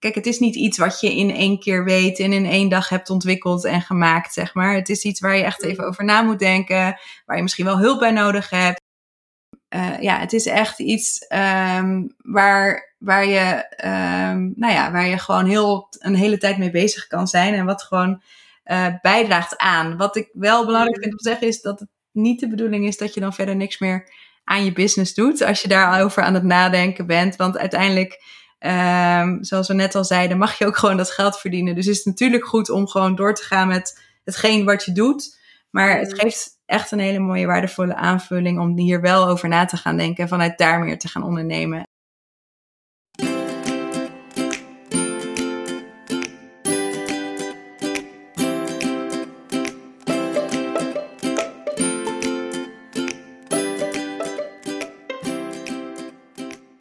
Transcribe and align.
kijk, 0.00 0.14
het 0.14 0.26
is 0.26 0.38
niet 0.38 0.54
iets 0.54 0.78
wat 0.78 1.00
je 1.00 1.16
in 1.16 1.30
één 1.30 1.58
keer 1.58 1.84
weet 1.84 2.18
en 2.18 2.32
in 2.32 2.46
één 2.46 2.68
dag 2.68 2.88
hebt 2.88 3.10
ontwikkeld 3.10 3.64
en 3.64 3.80
gemaakt, 3.82 4.32
zeg 4.32 4.54
maar. 4.54 4.74
Het 4.74 4.88
is 4.88 5.02
iets 5.02 5.20
waar 5.20 5.36
je 5.36 5.44
echt 5.44 5.62
even 5.62 5.86
over 5.86 6.04
na 6.04 6.22
moet 6.22 6.38
denken, 6.38 6.98
waar 7.26 7.36
je 7.36 7.42
misschien 7.42 7.64
wel 7.64 7.78
hulp 7.78 7.98
bij 7.98 8.10
nodig 8.10 8.50
hebt. 8.50 8.80
Uh, 9.74 10.00
ja, 10.00 10.18
het 10.18 10.32
is 10.32 10.46
echt 10.46 10.78
iets 10.78 11.26
um, 11.78 12.14
waar, 12.16 12.94
waar, 12.98 13.26
je, 13.26 13.66
um, 13.84 14.52
nou 14.56 14.72
ja, 14.72 14.92
waar 14.92 15.06
je 15.06 15.18
gewoon 15.18 15.46
heel, 15.46 15.88
een 15.98 16.14
hele 16.14 16.38
tijd 16.38 16.58
mee 16.58 16.70
bezig 16.70 17.06
kan 17.06 17.26
zijn 17.26 17.54
en 17.54 17.64
wat 17.64 17.82
gewoon 17.82 18.22
uh, 18.64 18.86
bijdraagt 19.00 19.58
aan. 19.58 19.96
Wat 19.96 20.16
ik 20.16 20.28
wel 20.32 20.64
belangrijk 20.64 20.98
vind 20.98 21.12
om 21.12 21.18
te 21.18 21.28
zeggen 21.28 21.46
is 21.46 21.60
dat 21.60 21.80
het 21.80 21.88
niet 22.12 22.40
de 22.40 22.48
bedoeling 22.48 22.86
is 22.86 22.96
dat 22.96 23.14
je 23.14 23.20
dan 23.20 23.32
verder 23.32 23.56
niks 23.56 23.78
meer 23.78 24.12
aan 24.44 24.64
je 24.64 24.72
business 24.72 25.14
doet 25.14 25.42
als 25.42 25.62
je 25.62 25.68
daarover 25.68 26.22
aan 26.22 26.34
het 26.34 26.42
nadenken 26.42 27.06
bent. 27.06 27.36
Want 27.36 27.58
uiteindelijk, 27.58 28.22
um, 28.66 29.44
zoals 29.44 29.68
we 29.68 29.74
net 29.74 29.94
al 29.94 30.04
zeiden, 30.04 30.38
mag 30.38 30.58
je 30.58 30.66
ook 30.66 30.76
gewoon 30.76 30.96
dat 30.96 31.10
geld 31.10 31.38
verdienen. 31.38 31.74
Dus 31.74 31.86
is 31.86 31.96
het 31.96 32.06
natuurlijk 32.06 32.44
goed 32.46 32.70
om 32.70 32.88
gewoon 32.88 33.14
door 33.14 33.34
te 33.34 33.42
gaan 33.42 33.68
met 33.68 34.02
hetgeen 34.24 34.64
wat 34.64 34.84
je 34.84 34.92
doet. 34.92 35.38
Maar 35.70 35.98
het 35.98 36.20
geeft 36.20 36.50
echt 36.66 36.90
een 36.90 36.98
hele 36.98 37.18
mooie 37.18 37.46
waardevolle 37.46 37.94
aanvulling 37.94 38.58
om 38.58 38.78
hier 38.78 39.00
wel 39.00 39.28
over 39.28 39.48
na 39.48 39.64
te 39.64 39.76
gaan 39.76 39.96
denken 39.96 40.22
en 40.22 40.28
vanuit 40.28 40.58
daar 40.58 40.80
meer 40.80 40.98
te 40.98 41.08
gaan 41.08 41.22
ondernemen. 41.22 41.88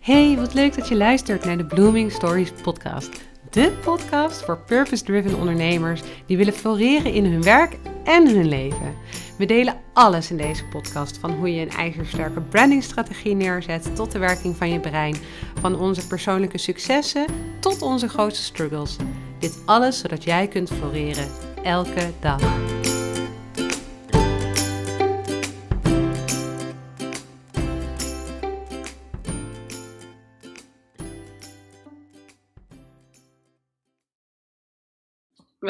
Hey, 0.10 0.38
wat 0.38 0.54
leuk 0.54 0.76
dat 0.76 0.88
je 0.88 0.96
luistert 0.96 1.46
naar 1.46 1.58
de 1.58 1.66
Blooming 1.66 2.12
Stories 2.12 2.52
podcast. 2.62 3.22
De 3.50 3.72
podcast 3.84 4.42
voor 4.42 4.58
purpose-driven 4.58 5.38
ondernemers 5.38 6.02
die 6.26 6.38
willen 6.38 6.54
floreren 6.54 7.14
in 7.14 7.26
hun 7.26 7.44
werk 7.44 7.78
en 8.04 8.28
hun 8.28 8.48
leven. 8.48 8.96
We 9.38 9.46
delen 9.46 9.78
alles 9.94 10.32
in 10.32 10.38
deze 10.38 10.66
podcast, 10.66 11.18
van 11.18 11.32
hoe 11.32 11.54
je 11.54 11.62
een 11.62 11.70
ijzersterke 11.70 12.42
brandingstrategie 12.42 13.36
neerzet 13.36 13.96
tot 13.96 14.12
de 14.12 14.20
werking 14.20 14.56
van 14.56 14.72
je 14.72 14.80
brein, 14.80 15.16
van 15.60 15.80
onze 15.80 16.08
persoonlijke 16.08 16.58
successen 16.58 17.26
tot 17.60 17.82
onze 17.82 18.08
grootste 18.08 18.44
struggles. 18.44 18.96
Dit 19.40 19.58
alles 19.66 20.00
zodat 20.00 20.24
jij 20.24 20.48
kunt 20.48 20.70
floreren, 20.70 21.28
elke 21.64 22.12
dag. 22.20 22.42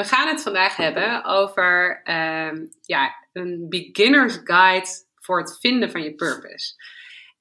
We 0.00 0.06
gaan 0.06 0.28
het 0.28 0.42
vandaag 0.42 0.76
hebben 0.76 1.24
over 1.24 2.00
uh, 2.04 2.60
ja, 2.80 3.14
een 3.32 3.66
beginner's 3.68 4.40
guide 4.44 4.88
voor 5.14 5.38
het 5.38 5.58
vinden 5.60 5.90
van 5.90 6.02
je 6.02 6.14
purpose. 6.14 6.74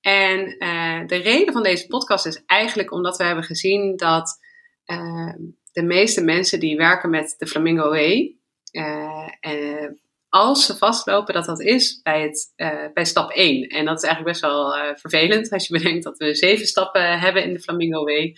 En 0.02 0.56
uh, 0.64 1.08
de 1.08 1.16
reden 1.16 1.54
van 1.54 1.64
deze 1.64 1.88
podcast 1.88 2.26
is 2.26 2.44
eigenlijk 2.46 2.92
omdat 2.92 3.18
we 3.18 3.24
hebben 3.24 3.44
gezien 3.44 3.96
dat 3.96 4.40
uh, 4.86 5.34
de 5.72 5.84
meeste 5.84 6.24
mensen 6.24 6.60
die 6.60 6.78
werken 6.78 7.10
met 7.10 7.36
de 7.38 7.48
Flamingo 7.48 7.90
Way, 7.90 8.36
uh, 8.72 9.88
als 10.30 10.66
ze 10.66 10.78
vastlopen, 10.78 11.34
dat 11.34 11.46
dat 11.46 11.62
is 11.62 12.02
bij, 12.02 12.22
het, 12.22 12.54
bij 12.94 13.06
stap 13.06 13.32
1. 13.32 13.68
En 13.68 13.86
dat 13.86 13.98
is 13.98 14.04
eigenlijk 14.04 14.40
best 14.40 14.52
wel 14.54 14.96
vervelend 14.96 15.50
als 15.50 15.68
je 15.68 15.73
bedenkt 15.78 16.04
dat 16.04 16.18
we 16.18 16.36
zeven 16.36 16.66
stappen 16.66 17.20
hebben 17.20 17.44
in 17.44 17.54
de 17.54 17.60
Flamingo 17.60 18.04
Way. 18.04 18.36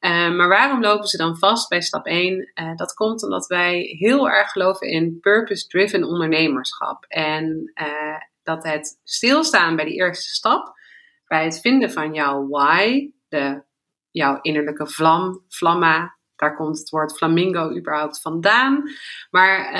Uh, 0.00 0.36
maar 0.36 0.48
waarom 0.48 0.80
lopen 0.80 1.08
ze 1.08 1.16
dan 1.16 1.38
vast 1.38 1.68
bij 1.68 1.80
stap 1.80 2.06
1? 2.06 2.50
Uh, 2.54 2.74
dat 2.76 2.94
komt 2.94 3.22
omdat 3.22 3.46
wij 3.46 3.80
heel 3.98 4.28
erg 4.28 4.50
geloven 4.50 4.88
in 4.88 5.20
purpose-driven 5.20 6.04
ondernemerschap. 6.04 7.04
En 7.04 7.72
uh, 7.74 8.20
dat 8.42 8.64
het 8.64 9.00
stilstaan 9.04 9.76
bij 9.76 9.84
die 9.84 9.94
eerste 9.94 10.28
stap, 10.28 10.78
bij 11.26 11.44
het 11.44 11.60
vinden 11.60 11.90
van 11.90 12.14
jouw 12.14 12.48
why, 12.48 13.10
de, 13.28 13.64
jouw 14.10 14.38
innerlijke 14.40 14.86
vlam, 14.86 15.44
flamma, 15.48 16.15
daar 16.36 16.56
komt 16.56 16.78
het 16.78 16.90
woord 16.90 17.16
flamingo 17.16 17.76
überhaupt 17.76 18.20
vandaan. 18.20 18.82
Maar 19.30 19.72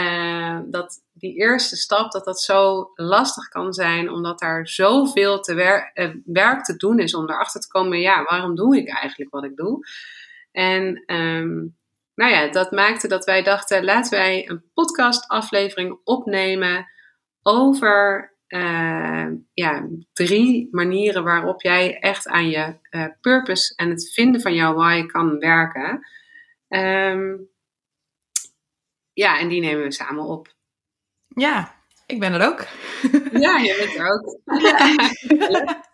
dat 0.71 1.03
die 1.12 1.34
eerste 1.34 1.77
stap, 1.77 2.12
dat 2.12 2.25
dat 2.25 2.41
zo 2.41 2.91
lastig 2.94 3.49
kan 3.49 3.72
zijn, 3.72 4.11
omdat 4.11 4.39
daar 4.39 4.69
zoveel 4.69 5.41
te 5.41 5.55
wer 5.55 5.93
werk 6.25 6.65
te 6.65 6.77
doen 6.77 6.99
is 6.99 7.15
om 7.15 7.31
erachter 7.31 7.61
te 7.61 7.69
komen, 7.69 8.00
ja, 8.00 8.22
waarom 8.22 8.55
doe 8.55 8.77
ik 8.77 8.89
eigenlijk 8.89 9.31
wat 9.31 9.44
ik 9.44 9.56
doe? 9.56 9.87
En 10.53 11.03
um, 11.06 11.77
nou 12.15 12.33
ja, 12.33 12.50
dat 12.50 12.71
maakte 12.71 13.09
dat 13.09 13.25
wij 13.25 13.43
dachten, 13.43 13.84
laten 13.84 14.19
wij 14.19 14.49
een 14.49 14.65
podcastaflevering 14.75 16.00
opnemen 16.05 16.87
over 17.43 18.34
uh, 18.49 19.27
ja, 19.53 19.88
drie 20.12 20.69
manieren 20.71 21.25
waarop 21.25 21.62
jij 21.62 21.99
echt 21.99 22.28
aan 22.28 22.49
je 22.49 22.75
purpose 23.21 23.75
en 23.75 23.91
het 23.91 24.12
vinden 24.12 24.41
van 24.41 24.55
jouw 24.55 24.75
why 24.75 25.06
kan 25.06 25.38
werken. 25.38 26.06
Um, 26.69 27.49
ja, 29.12 29.38
en 29.38 29.49
die 29.49 29.60
nemen 29.60 29.82
we 29.82 29.93
samen 29.93 30.25
op. 30.25 30.54
Ja, 31.28 31.75
ik 32.06 32.21
ben 32.21 32.32
er 32.32 32.47
ook. 32.47 32.66
Ja, 33.47 33.59
je 33.59 33.77
bent 33.78 33.97
er 33.97 34.12
ook. 34.12 34.38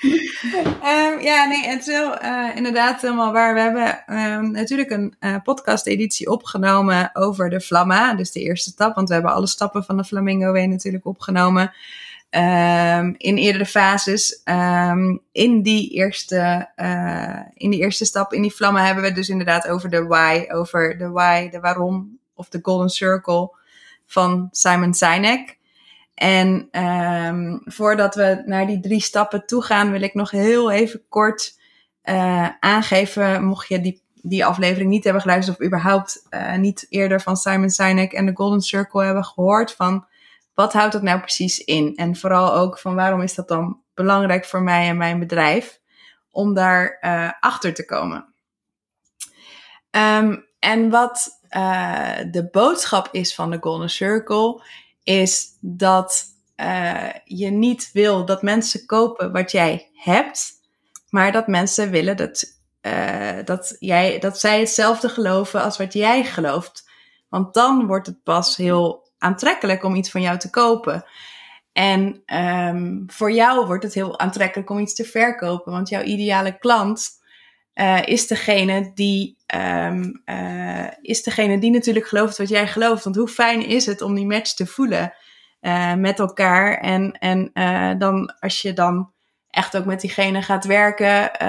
Ja. 0.00 1.12
um, 1.12 1.20
ja, 1.20 1.44
nee, 1.44 1.66
het 1.66 1.80
is 1.80 1.86
wel 1.86 2.22
uh, 2.22 2.56
inderdaad 2.56 3.00
helemaal 3.00 3.32
waar. 3.32 3.54
We 3.54 3.60
hebben 3.60 4.16
um, 4.18 4.50
natuurlijk 4.50 4.90
een 4.90 5.14
uh, 5.20 5.36
podcast-editie 5.42 6.30
opgenomen 6.30 7.10
over 7.12 7.50
de 7.50 7.60
Flamma, 7.60 8.14
dus 8.14 8.32
de 8.32 8.40
eerste 8.40 8.70
stap. 8.70 8.94
Want 8.94 9.08
we 9.08 9.14
hebben 9.14 9.32
alle 9.32 9.46
stappen 9.46 9.84
van 9.84 9.96
de 9.96 10.04
Flamingo 10.04 10.52
Way 10.52 10.64
natuurlijk 10.64 11.06
opgenomen 11.06 11.72
um, 12.30 13.14
in 13.16 13.36
eerdere 13.36 13.66
fases. 13.66 14.42
in, 15.32 15.62
die 15.62 15.90
eerste, 15.90 16.68
uh, 16.76 17.40
in 17.54 17.70
die 17.70 17.80
eerste 17.80 18.04
stap, 18.04 18.32
in 18.32 18.42
die 18.42 18.50
Flamma, 18.50 18.84
hebben 18.84 19.04
we 19.04 19.12
dus 19.12 19.28
inderdaad 19.28 19.68
over 19.68 19.90
de 19.90 20.04
why, 20.06 20.46
over 20.48 20.98
de 20.98 21.08
why, 21.10 21.48
de 21.48 21.60
waarom 21.60 22.18
of 22.34 22.48
de 22.48 22.58
golden 22.62 22.88
circle 22.88 23.54
van 24.06 24.48
Simon 24.50 24.94
Sinek. 24.94 25.58
En 26.14 26.68
um, 26.72 27.60
voordat 27.64 28.14
we 28.14 28.42
naar 28.46 28.66
die 28.66 28.80
drie 28.80 29.00
stappen 29.00 29.46
toe 29.46 29.62
gaan, 29.62 29.90
wil 29.90 30.02
ik 30.02 30.14
nog 30.14 30.30
heel 30.30 30.70
even 30.70 31.02
kort 31.08 31.58
uh, 32.04 32.48
aangeven, 32.60 33.44
mocht 33.44 33.68
je 33.68 33.80
die, 33.80 34.02
die 34.14 34.44
aflevering 34.44 34.90
niet 34.90 35.04
hebben 35.04 35.22
geluisterd 35.22 35.58
of 35.58 35.66
überhaupt 35.66 36.26
uh, 36.30 36.56
niet 36.56 36.86
eerder 36.88 37.20
van 37.20 37.36
Simon 37.36 37.70
Sinek 37.70 38.12
en 38.12 38.26
de 38.26 38.34
Golden 38.34 38.60
Circle 38.60 39.04
hebben 39.04 39.24
gehoord, 39.24 39.72
van 39.72 40.06
wat 40.60 40.72
houdt 40.72 40.92
dat 40.92 41.02
nou 41.02 41.20
precies 41.20 41.58
in? 41.58 41.96
En 41.96 42.16
vooral 42.16 42.54
ook 42.54 42.78
van 42.78 42.94
waarom 42.94 43.20
is 43.20 43.34
dat 43.34 43.48
dan 43.48 43.82
belangrijk 43.94 44.44
voor 44.44 44.62
mij 44.62 44.88
en 44.88 44.96
mijn 44.96 45.18
bedrijf 45.18 45.80
om 46.30 46.54
daar 46.54 46.98
uh, 47.00 47.32
achter 47.40 47.74
te 47.74 47.84
komen. 47.84 48.34
Um, 49.90 50.48
en 50.58 50.90
wat 50.90 51.38
de 52.30 52.48
boodschap 52.50 53.08
is 53.12 53.34
van 53.34 53.50
de 53.50 53.58
Golden 53.60 53.90
Circle, 53.90 54.62
is 55.02 55.46
dat 55.60 56.24
uh, 56.56 57.08
je 57.24 57.50
niet 57.50 57.90
wil 57.92 58.24
dat 58.24 58.42
mensen 58.42 58.86
kopen 58.86 59.32
wat 59.32 59.50
jij 59.50 59.90
hebt, 59.94 60.52
maar 61.08 61.32
dat 61.32 61.46
mensen 61.46 61.90
willen 61.90 62.16
dat, 62.16 62.60
dat, 63.44 63.76
jij, 63.78 64.18
dat 64.18 64.40
zij 64.40 64.58
hetzelfde 64.58 65.08
geloven 65.08 65.62
als 65.62 65.78
wat 65.78 65.92
jij 65.92 66.24
gelooft. 66.24 66.90
Want 67.28 67.54
dan 67.54 67.86
wordt 67.86 68.06
het 68.06 68.22
pas 68.22 68.56
heel 68.56 69.09
aantrekkelijk 69.20 69.84
om 69.84 69.94
iets 69.94 70.10
van 70.10 70.20
jou 70.20 70.38
te 70.38 70.50
kopen. 70.50 71.04
En 71.72 72.22
um, 72.26 73.04
voor 73.06 73.32
jou 73.32 73.66
wordt 73.66 73.84
het 73.84 73.94
heel 73.94 74.18
aantrekkelijk 74.18 74.70
om 74.70 74.78
iets 74.78 74.94
te 74.94 75.04
verkopen, 75.04 75.72
want 75.72 75.88
jouw 75.88 76.02
ideale 76.02 76.58
klant 76.58 77.08
uh, 77.74 78.02
is 78.04 78.26
degene 78.26 78.90
die 78.94 79.36
um, 79.54 80.22
uh, 80.24 80.86
is 81.00 81.22
degene 81.22 81.58
die 81.58 81.70
natuurlijk 81.70 82.06
gelooft 82.06 82.38
wat 82.38 82.48
jij 82.48 82.66
gelooft. 82.66 83.04
Want 83.04 83.16
hoe 83.16 83.28
fijn 83.28 83.66
is 83.66 83.86
het 83.86 84.02
om 84.02 84.14
die 84.14 84.26
match 84.26 84.54
te 84.54 84.66
voelen 84.66 85.12
uh, 85.60 85.94
met 85.94 86.18
elkaar? 86.18 86.78
En, 86.78 87.12
en 87.12 87.50
dan 87.98 88.34
als 88.38 88.62
je 88.62 88.72
dan 88.72 89.12
echt 89.50 89.76
ook 89.76 89.84
met 89.84 90.00
diegene 90.00 90.42
gaat 90.42 90.64
werken, 90.64 91.44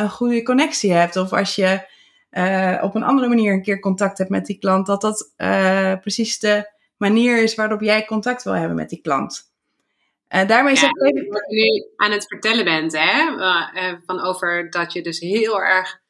een 0.00 0.10
goede 0.10 0.42
connectie 0.42 0.92
hebt. 0.92 1.16
Of 1.16 1.32
als 1.32 1.54
je 1.54 1.86
op 2.80 2.94
een 2.94 3.02
andere 3.02 3.28
manier 3.28 3.52
een 3.52 3.62
keer 3.62 3.80
contact 3.80 4.18
hebt 4.18 4.30
met 4.30 4.46
die 4.46 4.58
klant, 4.58 4.86
dat 4.86 5.00
dat 5.00 5.32
precies 6.00 6.38
de 6.38 6.76
manier 6.98 7.42
is 7.42 7.54
waarop 7.54 7.80
jij 7.80 8.04
contact 8.04 8.42
wil 8.42 8.52
hebben 8.52 8.76
met 8.76 8.88
die 8.88 9.00
klant. 9.00 9.52
Uh, 10.34 10.46
daarmee 10.46 10.74
ja, 10.74 10.80
zeg 10.80 10.90
ik 10.90 11.16
even... 11.16 11.28
Wat 11.28 11.44
je 11.48 11.56
nu 11.56 11.86
aan 11.96 12.10
het 12.10 12.26
vertellen 12.26 12.64
bent, 12.64 12.92
hè, 12.92 13.36
uh, 13.36 13.92
van 14.06 14.20
over 14.20 14.70
dat 14.70 14.92
je 14.92 15.02
dus 15.02 15.18
heel 15.18 15.60
erg 15.62 16.00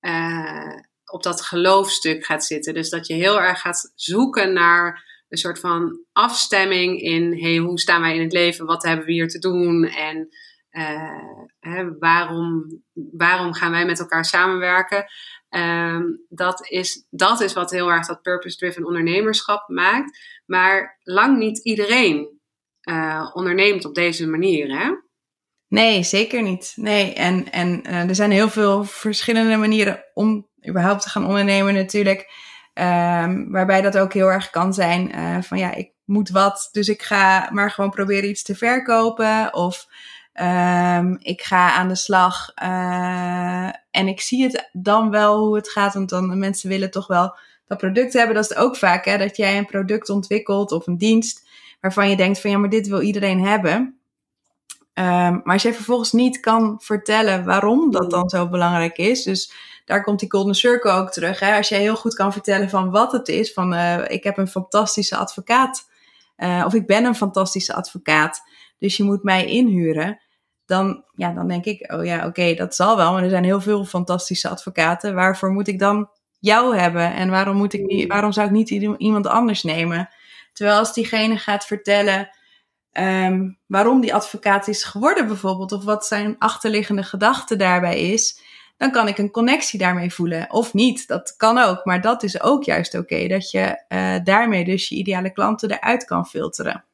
uh, 0.00 0.76
op 1.04 1.22
dat 1.22 1.42
geloofstuk 1.42 2.24
gaat 2.24 2.44
zitten. 2.44 2.74
Dus 2.74 2.90
dat 2.90 3.06
je 3.06 3.14
heel 3.14 3.40
erg 3.40 3.60
gaat 3.60 3.92
zoeken 3.94 4.52
naar 4.52 5.06
een 5.28 5.38
soort 5.38 5.60
van 5.60 6.00
afstemming 6.12 7.00
in, 7.00 7.40
hey, 7.40 7.56
hoe 7.56 7.80
staan 7.80 8.00
wij 8.00 8.14
in 8.14 8.22
het 8.22 8.32
leven, 8.32 8.66
wat 8.66 8.82
hebben 8.82 9.06
we 9.06 9.12
hier 9.12 9.28
te 9.28 9.38
doen 9.38 9.84
en 9.84 10.28
hè, 11.60 11.98
waarom, 11.98 12.82
waarom 13.12 13.54
gaan 13.54 13.70
wij 13.70 13.86
met 13.86 13.98
elkaar 13.98 14.24
samenwerken? 14.24 15.06
Ehm, 15.48 16.04
dat, 16.28 16.68
is, 16.70 17.06
dat 17.10 17.40
is 17.40 17.52
wat 17.52 17.70
heel 17.70 17.90
erg 17.90 18.06
dat 18.06 18.22
purpose-driven 18.22 18.84
ondernemerschap 18.84 19.68
maakt. 19.68 20.18
Maar 20.46 20.98
lang 21.02 21.38
niet 21.38 21.58
iedereen 21.58 22.36
onderneemt 23.32 23.84
op 23.84 23.94
deze 23.94 24.26
manier. 24.26 24.78
Hè? 24.78 24.90
Nee, 25.68 26.02
zeker 26.02 26.42
niet. 26.42 26.72
Nee, 26.76 27.12
en, 27.12 27.52
en 27.52 27.84
er 27.84 28.14
zijn 28.14 28.30
heel 28.30 28.48
veel 28.48 28.84
verschillende 28.84 29.56
manieren 29.56 30.04
om 30.14 30.48
überhaupt 30.68 31.02
te 31.02 31.08
gaan 31.08 31.26
ondernemen 31.26 31.74
natuurlijk. 31.74 32.26
Um, 32.74 33.50
waarbij 33.50 33.80
dat 33.80 33.98
ook 33.98 34.12
heel 34.12 34.26
erg 34.26 34.50
kan 34.50 34.74
zijn 34.74 35.18
uh, 35.18 35.42
van 35.42 35.58
ja, 35.58 35.74
ik 35.74 35.92
moet 36.04 36.28
wat, 36.28 36.68
dus 36.72 36.88
ik 36.88 37.02
ga 37.02 37.48
maar 37.52 37.70
gewoon 37.70 37.90
proberen 37.90 38.28
iets 38.28 38.42
te 38.42 38.54
verkopen. 38.54 39.54
Of 39.54 39.86
um, 40.40 41.16
ik 41.20 41.42
ga 41.42 41.72
aan 41.72 41.88
de 41.88 41.94
slag 41.94 42.52
uh, 42.62 43.68
en 43.90 44.08
ik 44.08 44.20
zie 44.20 44.42
het 44.42 44.68
dan 44.72 45.10
wel 45.10 45.38
hoe 45.38 45.56
het 45.56 45.70
gaat. 45.70 45.94
Want 45.94 46.08
dan 46.08 46.38
mensen 46.38 46.68
willen 46.68 46.90
toch 46.90 47.06
wel 47.06 47.36
dat 47.66 47.78
product 47.78 48.12
hebben. 48.12 48.34
Dat 48.34 48.44
is 48.44 48.50
het 48.50 48.58
ook 48.58 48.76
vaak, 48.76 49.04
hè, 49.04 49.18
dat 49.18 49.36
jij 49.36 49.58
een 49.58 49.66
product 49.66 50.08
ontwikkelt 50.10 50.72
of 50.72 50.86
een 50.86 50.98
dienst 50.98 51.48
waarvan 51.80 52.10
je 52.10 52.16
denkt 52.16 52.40
van 52.40 52.50
ja, 52.50 52.58
maar 52.58 52.68
dit 52.68 52.88
wil 52.88 53.00
iedereen 53.00 53.44
hebben. 53.44 53.98
Um, 54.94 55.40
maar 55.44 55.52
als 55.52 55.62
je 55.62 55.72
vervolgens 55.72 56.12
niet 56.12 56.40
kan 56.40 56.80
vertellen 56.80 57.44
waarom 57.44 57.90
dat 57.90 58.10
dan 58.10 58.28
zo 58.28 58.48
belangrijk 58.48 58.96
is. 58.96 59.22
Dus 59.22 59.52
daar 59.84 60.02
komt 60.02 60.20
die 60.20 60.30
golden 60.30 60.54
circle 60.54 60.90
ook 60.90 61.10
terug. 61.10 61.40
Hè? 61.40 61.56
Als 61.56 61.68
je 61.68 61.74
heel 61.74 61.96
goed 61.96 62.14
kan 62.14 62.32
vertellen 62.32 62.70
van 62.70 62.90
wat 62.90 63.12
het 63.12 63.28
is. 63.28 63.52
Van 63.52 63.74
uh, 63.74 64.04
ik 64.08 64.24
heb 64.24 64.38
een 64.38 64.48
fantastische 64.48 65.16
advocaat. 65.16 65.90
Uh, 66.36 66.62
of 66.66 66.74
ik 66.74 66.86
ben 66.86 67.04
een 67.04 67.14
fantastische 67.14 67.74
advocaat. 67.74 68.42
Dus 68.78 68.96
je 68.96 69.04
moet 69.04 69.22
mij 69.22 69.44
inhuren. 69.44 70.20
Dan, 70.68 71.04
ja, 71.14 71.32
dan 71.32 71.48
denk 71.48 71.64
ik, 71.64 71.92
oh 71.92 72.04
ja, 72.04 72.16
oké, 72.16 72.26
okay, 72.26 72.54
dat 72.54 72.74
zal 72.74 72.96
wel. 72.96 73.12
Maar 73.12 73.22
er 73.22 73.30
zijn 73.30 73.44
heel 73.44 73.60
veel 73.60 73.84
fantastische 73.84 74.48
advocaten. 74.48 75.14
Waarvoor 75.14 75.50
moet 75.50 75.68
ik 75.68 75.78
dan 75.78 76.10
jou 76.38 76.76
hebben? 76.76 77.14
En 77.14 77.30
waarom, 77.30 77.56
moet 77.56 77.72
ik 77.72 77.86
niet, 77.86 78.08
waarom 78.08 78.32
zou 78.32 78.46
ik 78.46 78.52
niet 78.52 78.70
iemand 78.98 79.26
anders 79.26 79.62
nemen? 79.62 80.08
Terwijl 80.52 80.78
als 80.78 80.94
diegene 80.94 81.36
gaat 81.36 81.66
vertellen 81.66 82.28
um, 82.92 83.58
waarom 83.66 84.00
die 84.00 84.14
advocaat 84.14 84.68
is 84.68 84.84
geworden 84.84 85.26
bijvoorbeeld. 85.26 85.72
Of 85.72 85.84
wat 85.84 86.06
zijn 86.06 86.38
achterliggende 86.38 87.02
gedachte 87.02 87.56
daarbij 87.56 88.00
is 88.00 88.46
dan 88.78 88.90
kan 88.90 89.08
ik 89.08 89.18
een 89.18 89.30
connectie 89.30 89.78
daarmee 89.78 90.12
voelen. 90.12 90.52
Of 90.52 90.74
niet, 90.74 91.08
dat 91.08 91.34
kan 91.36 91.58
ook. 91.58 91.84
Maar 91.84 92.00
dat 92.00 92.22
is 92.22 92.40
ook 92.42 92.64
juist 92.64 92.94
oké, 92.94 93.28
dat 93.28 93.50
je 93.50 93.84
uh, 93.88 94.14
daarmee 94.24 94.64
dus 94.64 94.88
je 94.88 94.94
ideale 94.94 95.32
klanten 95.32 95.70
eruit 95.70 96.04
kan 96.04 96.26
filteren. 96.26 96.84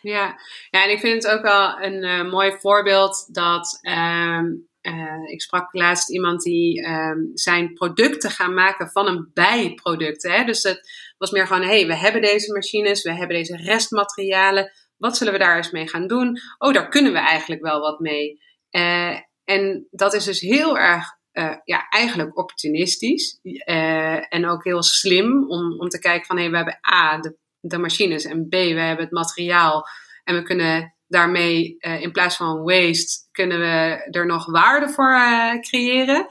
Ja, 0.00 0.38
ja 0.70 0.84
en 0.84 0.90
ik 0.90 0.98
vind 0.98 1.22
het 1.22 1.32
ook 1.32 1.42
wel 1.42 1.80
een 1.80 2.04
uh, 2.04 2.30
mooi 2.30 2.56
voorbeeld 2.58 3.28
dat 3.34 3.78
um, 3.82 4.68
uh, 4.82 5.30
ik 5.30 5.42
sprak 5.42 5.72
laatst 5.72 6.10
iemand 6.10 6.42
die 6.42 6.86
um, 6.86 7.30
zijn 7.34 7.72
producten 7.72 8.30
gaan 8.30 8.54
maken 8.54 8.90
van 8.90 9.06
een 9.06 9.30
bijproduct. 9.34 10.22
Hè? 10.22 10.44
Dus 10.44 10.62
het 10.62 11.14
was 11.18 11.30
meer 11.30 11.46
gewoon, 11.46 11.62
hé, 11.62 11.78
hey, 11.78 11.86
we 11.86 11.96
hebben 11.96 12.22
deze 12.22 12.52
machines, 12.52 13.02
we 13.02 13.12
hebben 13.12 13.36
deze 13.36 13.56
restmaterialen. 13.56 14.72
Wat 14.96 15.16
zullen 15.16 15.32
we 15.32 15.38
daar 15.38 15.56
eens 15.56 15.70
mee 15.70 15.88
gaan 15.88 16.06
doen? 16.06 16.38
Oh, 16.58 16.72
daar 16.72 16.88
kunnen 16.88 17.12
we 17.12 17.18
eigenlijk 17.18 17.62
wel 17.62 17.80
wat 17.80 18.00
mee. 18.00 18.40
Uh, 18.70 19.16
en 19.44 19.86
dat 19.90 20.14
is 20.14 20.24
dus 20.24 20.40
heel 20.40 20.78
erg, 20.78 21.16
ja, 21.64 21.88
eigenlijk 21.88 22.38
opportunistisch. 22.38 23.38
En 24.28 24.46
ook 24.48 24.64
heel 24.64 24.82
slim 24.82 25.50
om, 25.50 25.80
om 25.80 25.88
te 25.88 25.98
kijken 25.98 26.26
van, 26.26 26.36
hé, 26.36 26.42
hey, 26.42 26.50
we 26.50 26.56
hebben 26.56 26.80
A, 26.92 27.20
de, 27.20 27.36
de 27.60 27.78
machines 27.78 28.24
en 28.24 28.48
B, 28.48 28.52
we 28.52 28.80
hebben 28.80 29.04
het 29.04 29.14
materiaal. 29.14 29.86
En 30.24 30.34
we 30.34 30.42
kunnen 30.42 30.94
daarmee, 31.06 31.76
uh, 31.78 32.02
in 32.02 32.12
plaats 32.12 32.36
van 32.36 32.62
waste, 32.62 33.28
kunnen 33.32 33.58
we 33.58 34.06
er 34.10 34.26
nog 34.26 34.46
waarde 34.46 34.88
voor 34.88 35.18
creëren. 35.60 36.26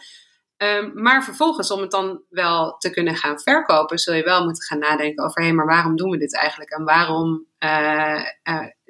Um, 0.58 0.92
maar 0.94 1.24
vervolgens, 1.24 1.72
om 1.72 1.82
het 1.82 1.92
dan 1.92 2.24
wel 2.30 2.78
te 2.78 2.90
kunnen 2.90 3.16
gaan 3.16 3.40
verkopen, 3.40 3.98
zul 3.98 4.14
je 4.14 4.24
wel 4.24 4.44
moeten 4.44 4.64
gaan 4.64 4.80
nadenken 4.80 5.24
over: 5.24 5.42
hé, 5.42 5.48
hey, 5.48 5.56
maar 5.56 5.66
waarom 5.66 5.96
doen 5.96 6.10
we 6.10 6.18
dit 6.18 6.36
eigenlijk? 6.36 6.72
En 6.72 6.84
waarom? 6.84 7.46
Uh, 7.60 8.24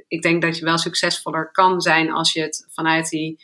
ik 0.08 0.22
denk 0.22 0.42
dat 0.42 0.58
je 0.58 0.66
wel 0.66 0.78
succesvoller 0.78 1.52
kan 1.52 1.82
zijn 1.82 2.12
als 2.12 2.34
je 2.34 2.42
het 2.42 2.68
vanuit 2.70 3.10
die 3.10 3.40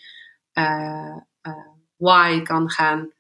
why 1.98 2.42
kan 2.42 2.70
gaan 2.70 3.12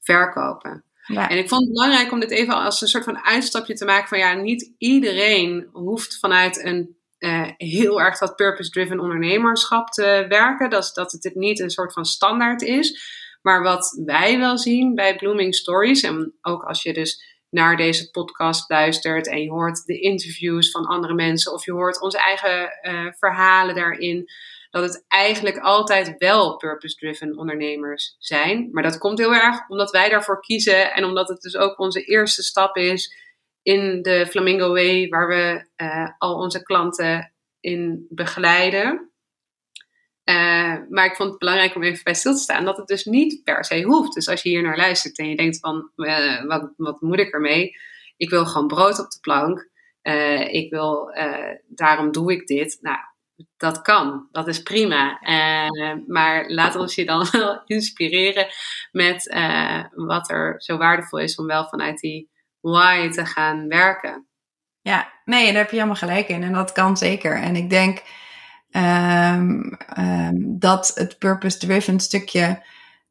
verkopen. 0.00 0.84
En 1.06 1.38
ik 1.38 1.48
vond 1.48 1.64
het 1.64 1.72
belangrijk 1.72 2.12
om 2.12 2.20
dit 2.20 2.30
even 2.30 2.54
als 2.54 2.80
een 2.80 2.88
soort 2.88 3.04
van 3.04 3.24
uitstapje 3.24 3.74
te 3.74 3.84
maken 3.84 4.08
van 4.08 4.18
ja, 4.18 4.34
niet 4.34 4.74
iedereen 4.78 5.68
hoeft 5.72 6.18
vanuit 6.18 6.64
een 6.64 6.96
uh, 7.18 7.48
heel 7.56 8.00
erg 8.00 8.18
dat 8.18 8.36
purpose-driven 8.36 9.00
ondernemerschap 9.00 9.88
te 9.88 10.24
werken. 10.28 10.70
Dat, 10.70 10.90
dat 10.94 11.12
het 11.12 11.34
niet 11.34 11.60
een 11.60 11.70
soort 11.70 11.92
van 11.92 12.04
standaard 12.04 12.62
is. 12.62 13.00
Maar 13.42 13.62
wat 13.62 14.02
wij 14.04 14.38
wel 14.38 14.58
zien 14.58 14.94
bij 14.94 15.16
Blooming 15.16 15.54
Stories, 15.54 16.02
en 16.02 16.34
ook 16.40 16.62
als 16.62 16.82
je 16.82 16.92
dus 16.92 17.40
naar 17.50 17.76
deze 17.76 18.10
podcast 18.10 18.70
luistert 18.70 19.28
en 19.28 19.42
je 19.42 19.50
hoort 19.50 19.84
de 19.84 20.00
interviews 20.00 20.70
van 20.70 20.86
andere 20.86 21.14
mensen 21.14 21.52
of 21.52 21.64
je 21.64 21.72
hoort 21.72 22.00
onze 22.00 22.18
eigen 22.18 22.78
uh, 22.82 23.12
verhalen 23.18 23.74
daarin, 23.74 24.30
dat 24.72 24.82
het 24.82 25.04
eigenlijk 25.08 25.58
altijd 25.58 26.14
wel 26.18 26.56
purpose-driven 26.56 27.38
ondernemers 27.38 28.16
zijn. 28.18 28.68
Maar 28.70 28.82
dat 28.82 28.98
komt 28.98 29.18
heel 29.18 29.34
erg 29.34 29.68
omdat 29.68 29.90
wij 29.90 30.08
daarvoor 30.08 30.40
kiezen 30.40 30.92
en 30.94 31.04
omdat 31.04 31.28
het 31.28 31.40
dus 31.40 31.56
ook 31.56 31.78
onze 31.78 32.02
eerste 32.02 32.42
stap 32.42 32.76
is 32.76 33.16
in 33.62 34.02
de 34.02 34.26
Flamingo 34.26 34.72
Way, 34.72 35.08
waar 35.08 35.28
we 35.28 35.66
uh, 35.76 36.08
al 36.18 36.34
onze 36.34 36.62
klanten 36.62 37.32
in 37.60 38.06
begeleiden. 38.08 39.10
Uh, 40.24 40.76
maar 40.88 41.04
ik 41.04 41.16
vond 41.16 41.28
het 41.28 41.38
belangrijk 41.38 41.74
om 41.74 41.82
even 41.82 42.04
bij 42.04 42.14
stil 42.14 42.34
te 42.34 42.40
staan 42.40 42.64
dat 42.64 42.76
het 42.76 42.86
dus 42.86 43.04
niet 43.04 43.44
per 43.44 43.64
se 43.64 43.82
hoeft. 43.82 44.14
Dus 44.14 44.28
als 44.28 44.42
je 44.42 44.48
hier 44.48 44.62
naar 44.62 44.76
luistert 44.76 45.18
en 45.18 45.28
je 45.28 45.36
denkt 45.36 45.58
van, 45.58 45.90
uh, 45.96 46.44
wat, 46.44 46.72
wat 46.76 47.00
moet 47.00 47.18
ik 47.18 47.32
ermee? 47.32 47.76
Ik 48.16 48.30
wil 48.30 48.46
gewoon 48.46 48.68
brood 48.68 48.98
op 48.98 49.10
de 49.10 49.18
plank. 49.20 49.70
ik 50.50 50.70
wil, 50.70 51.14
daarom 51.66 52.12
doe 52.12 52.32
ik 52.32 52.46
dit. 52.46 52.78
Nou, 52.80 52.98
dat 53.56 53.82
kan, 53.82 54.28
dat 54.30 54.48
is 54.48 54.62
prima. 54.62 55.20
Uh, 55.22 55.96
maar 56.06 56.50
laat 56.50 56.76
ons 56.76 56.94
je 56.94 57.04
dan 57.04 57.26
wel 57.32 57.62
inspireren 57.64 58.46
met 58.92 59.26
uh, 59.26 59.84
wat 59.94 60.30
er 60.30 60.54
zo 60.58 60.76
waardevol 60.76 61.18
is 61.18 61.36
om 61.36 61.46
wel 61.46 61.68
vanuit 61.68 61.98
die 61.98 62.30
why 62.60 63.08
te 63.10 63.26
gaan 63.26 63.68
werken. 63.68 64.26
Ja, 64.80 65.12
nee, 65.24 65.46
daar 65.46 65.62
heb 65.62 65.70
je 65.70 65.76
helemaal 65.76 65.96
gelijk 65.96 66.28
in. 66.28 66.42
En 66.42 66.52
dat 66.52 66.72
kan 66.72 66.96
zeker. 66.96 67.36
En 67.36 67.56
ik 67.56 67.70
denk 67.70 68.02
um, 68.70 69.78
um, 69.98 70.58
dat 70.58 70.92
het 70.94 71.18
purpose-driven 71.18 72.00
stukje 72.00 72.62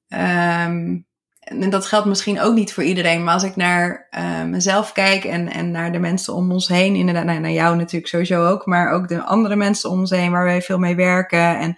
um, 0.07 1.05
en 1.41 1.69
dat 1.69 1.85
geldt 1.85 2.05
misschien 2.05 2.41
ook 2.41 2.53
niet 2.53 2.73
voor 2.73 2.83
iedereen, 2.83 3.23
maar 3.23 3.33
als 3.33 3.43
ik 3.43 3.55
naar 3.55 4.07
uh, 4.11 4.43
mezelf 4.43 4.91
kijk 4.91 5.23
en, 5.23 5.51
en 5.51 5.71
naar 5.71 5.91
de 5.91 5.99
mensen 5.99 6.33
om 6.33 6.51
ons 6.51 6.67
heen, 6.67 6.95
inderdaad, 6.95 7.25
nou, 7.25 7.39
naar 7.39 7.51
jou 7.51 7.75
natuurlijk 7.75 8.07
sowieso 8.07 8.47
ook, 8.47 8.65
maar 8.65 8.91
ook 8.91 9.07
de 9.07 9.23
andere 9.23 9.55
mensen 9.55 9.89
om 9.89 9.99
ons 9.99 10.09
heen 10.09 10.31
waar 10.31 10.43
wij 10.43 10.61
veel 10.61 10.79
mee 10.79 10.95
werken 10.95 11.57
en 11.59 11.77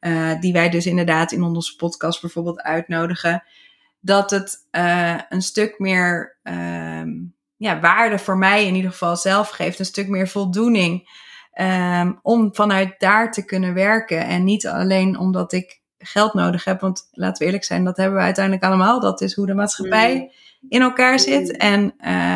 uh, 0.00 0.40
die 0.40 0.52
wij 0.52 0.68
dus 0.70 0.86
inderdaad 0.86 1.32
in 1.32 1.42
onze 1.42 1.76
podcast 1.76 2.20
bijvoorbeeld 2.20 2.60
uitnodigen, 2.60 3.44
dat 4.00 4.30
het 4.30 4.66
uh, 4.70 5.18
een 5.28 5.42
stuk 5.42 5.78
meer 5.78 6.38
um, 6.42 7.34
ja, 7.56 7.80
waarde 7.80 8.18
voor 8.18 8.38
mij 8.38 8.66
in 8.66 8.74
ieder 8.74 8.90
geval 8.90 9.16
zelf 9.16 9.48
geeft, 9.48 9.78
een 9.78 9.84
stuk 9.84 10.08
meer 10.08 10.28
voldoening 10.28 11.08
um, 11.60 12.18
om 12.22 12.54
vanuit 12.54 12.94
daar 12.98 13.32
te 13.32 13.44
kunnen 13.44 13.74
werken 13.74 14.26
en 14.26 14.44
niet 14.44 14.66
alleen 14.66 15.18
omdat 15.18 15.52
ik 15.52 15.81
geld 16.02 16.34
nodig 16.34 16.64
heb. 16.64 16.80
Want 16.80 17.08
laten 17.12 17.38
we 17.38 17.44
eerlijk 17.44 17.64
zijn, 17.64 17.84
dat 17.84 17.96
hebben 17.96 18.18
we 18.18 18.24
uiteindelijk 18.24 18.64
allemaal. 18.64 19.00
Dat 19.00 19.20
is 19.20 19.34
hoe 19.34 19.46
de 19.46 19.54
maatschappij 19.54 20.14
mm. 20.14 20.68
in 20.68 20.82
elkaar 20.82 21.18
zit. 21.18 21.52
Mm. 21.52 21.58
En, 21.58 21.82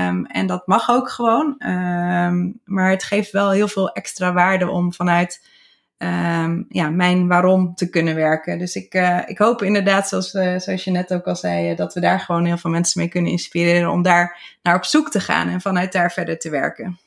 um, 0.06 0.26
en 0.26 0.46
dat 0.46 0.66
mag 0.66 0.90
ook 0.90 1.10
gewoon. 1.10 1.46
Um, 1.66 2.60
maar 2.64 2.90
het 2.90 3.04
geeft 3.04 3.30
wel 3.30 3.50
heel 3.50 3.68
veel 3.68 3.92
extra 3.92 4.32
waarde 4.32 4.70
om 4.70 4.92
vanuit 4.92 5.54
um, 5.98 6.66
ja, 6.68 6.90
mijn 6.90 7.28
waarom 7.28 7.74
te 7.74 7.90
kunnen 7.90 8.14
werken. 8.14 8.58
Dus 8.58 8.74
ik, 8.74 8.94
uh, 8.94 9.20
ik 9.26 9.38
hoop 9.38 9.62
inderdaad, 9.62 10.08
zoals, 10.08 10.34
uh, 10.34 10.58
zoals 10.58 10.84
je 10.84 10.90
net 10.90 11.14
ook 11.14 11.26
al 11.26 11.36
zei, 11.36 11.70
uh, 11.70 11.76
dat 11.76 11.94
we 11.94 12.00
daar 12.00 12.20
gewoon 12.20 12.44
heel 12.44 12.58
veel 12.58 12.70
mensen 12.70 13.00
mee 13.00 13.08
kunnen 13.08 13.30
inspireren 13.30 13.90
om 13.90 14.02
daar 14.02 14.56
naar 14.62 14.76
op 14.76 14.84
zoek 14.84 15.10
te 15.10 15.20
gaan 15.20 15.48
en 15.48 15.60
vanuit 15.60 15.92
daar 15.92 16.12
verder 16.12 16.38
te 16.38 16.50
werken. 16.50 16.98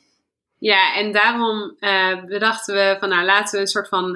Ja, 0.57 0.95
en 0.95 1.11
daarom 1.11 1.75
bedachten 2.27 2.75
we 2.75 2.97
van 2.99 3.09
nou 3.09 3.25
laten 3.25 3.55
we 3.55 3.61
een 3.61 3.67
soort 3.67 3.87
van 3.87 4.15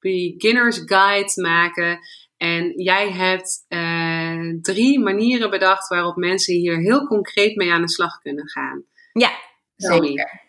beginners 0.00 0.82
guide 0.84 1.32
maken. 1.42 1.98
En 2.36 2.72
jij 2.82 3.10
hebt 3.10 3.64
uh, 3.68 4.54
drie 4.62 5.00
manieren 5.00 5.50
bedacht 5.50 5.88
waarop 5.88 6.16
mensen 6.16 6.54
hier 6.54 6.78
heel 6.78 7.06
concreet 7.06 7.56
mee 7.56 7.72
aan 7.72 7.82
de 7.82 7.88
slag 7.88 8.18
kunnen 8.18 8.48
gaan. 8.48 8.84
Ja, 9.12 9.30
zeker. 9.76 10.48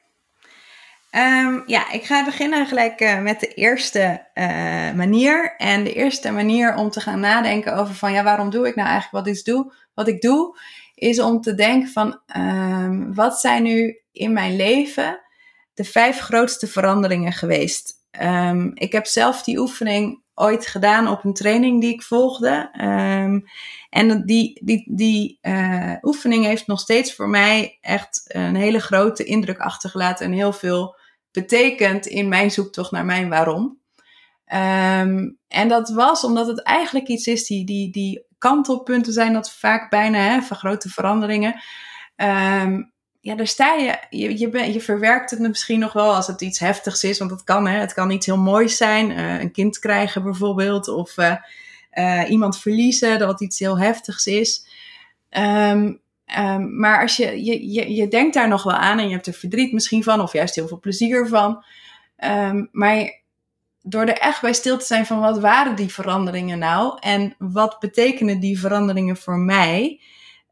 Um, 1.16 1.64
ja, 1.66 1.92
ik 1.92 2.04
ga 2.04 2.26
beginnen 2.26 2.66
gelijk 2.66 3.02
uh, 3.02 3.22
met 3.22 3.40
de 3.40 3.48
eerste 3.48 4.28
uh, 4.34 4.46
manier. 4.94 5.56
En 5.58 5.84
de 5.84 5.94
eerste 5.94 6.32
manier 6.32 6.76
om 6.76 6.90
te 6.90 7.02
gaan 7.02 7.20
nadenken 7.20 7.76
over 7.76 7.96
van 7.96 8.12
ja, 8.12 8.24
waarom 8.24 8.50
doe 8.50 8.68
ik 8.68 8.76
nou 8.76 8.88
eigenlijk 8.88 9.26
wat 9.26 9.36
ik 9.36 9.44
doe? 9.44 9.74
Wat 9.94 10.08
ik 10.08 10.22
doe, 10.22 10.58
is 10.96 11.20
om 11.20 11.42
te 11.42 11.56
denken 11.56 11.90
van 11.90 12.20
um, 12.38 13.14
wat 13.14 13.40
zijn 13.40 13.64
nu 13.64 14.00
in 14.12 14.34
mijn 14.34 14.56
leven 14.56 15.20
de 15.74 15.84
vijf 15.84 16.20
grootste 16.20 16.68
veranderingen 16.68 17.34
geweest? 17.34 17.94
Um, 18.22 18.72
ik 18.74 18.92
heb 18.92 19.06
zelf 19.06 19.44
die 19.44 19.60
oefening 19.60 20.22
ooit 20.34 20.68
gedaan 20.68 21.08
op 21.08 21.24
een 21.24 21.34
training 21.34 21.82
die 21.82 21.94
ik 21.94 22.02
volgde. 22.02 22.70
Ehm, 22.72 23.40
en 23.90 24.26
die, 24.26 24.62
die, 24.64 24.84
die 24.96 25.40
uh, 25.42 25.94
oefening 26.02 26.46
heeft 26.46 26.68
nog 26.68 26.80
steeds 26.80 27.16
voor 27.16 27.30
mij 27.30 27.78
echt 27.82 28.24
een 28.28 28.56
hele 28.56 28.80
grote 28.80 29.24
indruk 29.24 29.60
achtergelaten 29.60 30.26
en 30.26 30.32
heel 30.32 30.54
veel 30.54 30.96
betekent 31.32 32.06
in 32.06 32.28
mijn 32.28 32.52
zoektocht 32.52 32.92
naar 32.92 33.06
mijn 33.06 33.30
waarom. 33.30 33.80
Um, 34.54 35.38
en 35.48 35.68
dat 35.68 35.90
was 35.90 36.24
omdat 36.24 36.48
het 36.48 36.64
eigenlijk 36.64 37.08
iets 37.08 37.28
is 37.28 37.46
die, 37.46 37.66
die, 37.66 37.92
die 37.92 38.26
kantelpunten 38.38 39.14
zijn 39.14 39.34
dat 39.34 39.52
vaak 39.52 39.90
bijna 39.90 40.18
hè, 40.18 40.42
van 40.42 40.58
grote 40.58 40.90
veranderingen. 40.90 41.62
Ja, 43.22 43.36
daar 43.36 43.48
sta 43.48 43.74
je, 43.74 43.98
je, 44.10 44.40
je, 44.40 44.74
je 44.74 44.82
verwerkt 44.82 45.32
het 45.32 45.40
misschien 45.40 45.80
nog 45.80 45.94
wel 45.94 46.16
als 46.16 46.28
het 46.28 46.42
iets 46.42 46.60
heftigs 46.60 47.04
is, 47.04 47.18
want 47.18 47.30
dat 47.30 47.44
kan, 47.44 47.68
hè. 47.68 47.80
Het 47.80 47.94
kan 47.94 48.12
iets 48.12 48.26
heel 48.26 48.38
moois 48.38 48.78
zijn, 48.78 49.12
uh, 49.12 49.40
een 49.40 49.52
kind 49.52 49.80
krijgen 49.80 50.24
bijvoorbeeld, 50.24 50.88
of 50.88 51.18
uh, 51.18 51.36
uh, 51.94 52.30
iemand 52.30 52.60
verliezen, 52.60 53.20
dat 53.20 53.42
iets 53.42 53.60
heel 53.60 53.80
heftigs 53.80 54.26
is. 54.26 54.68
Um, 55.30 56.00
um, 56.38 56.80
maar 56.80 57.02
als 57.02 57.18
je, 57.18 57.46
je, 57.46 57.94
je, 57.94 58.08
denkt 58.08 58.34
daar 58.34 58.48
nog 58.48 58.64
wel 58.64 58.74
aan 58.74 59.00
en 59.00 59.08
je 59.08 59.14
hebt 59.14 59.28
er 59.28 59.34
verdriet 59.34 59.74
misschien 59.74 60.04
van, 60.04 60.22
of 60.22 60.34
juist 60.34 60.56
heel 60.56 60.68
veel 60.68 60.80
plezier 60.80 61.28
van. 61.28 61.64
Um, 62.18 62.70
maar 62.72 63.22
door 63.82 64.02
er 64.02 64.18
echt 64.18 64.42
bij 64.42 64.54
stil 64.54 64.78
te 64.78 64.86
zijn 64.86 65.06
van 65.06 65.20
wat 65.20 65.40
waren 65.40 65.76
die 65.76 65.94
veranderingen 65.94 66.60
nou 66.60 66.98
en 67.00 67.36
wat 67.38 67.80
betekenen 67.80 68.40
die 68.40 68.60
veranderingen 68.60 69.18
voor 69.18 69.38
mij, 69.38 70.02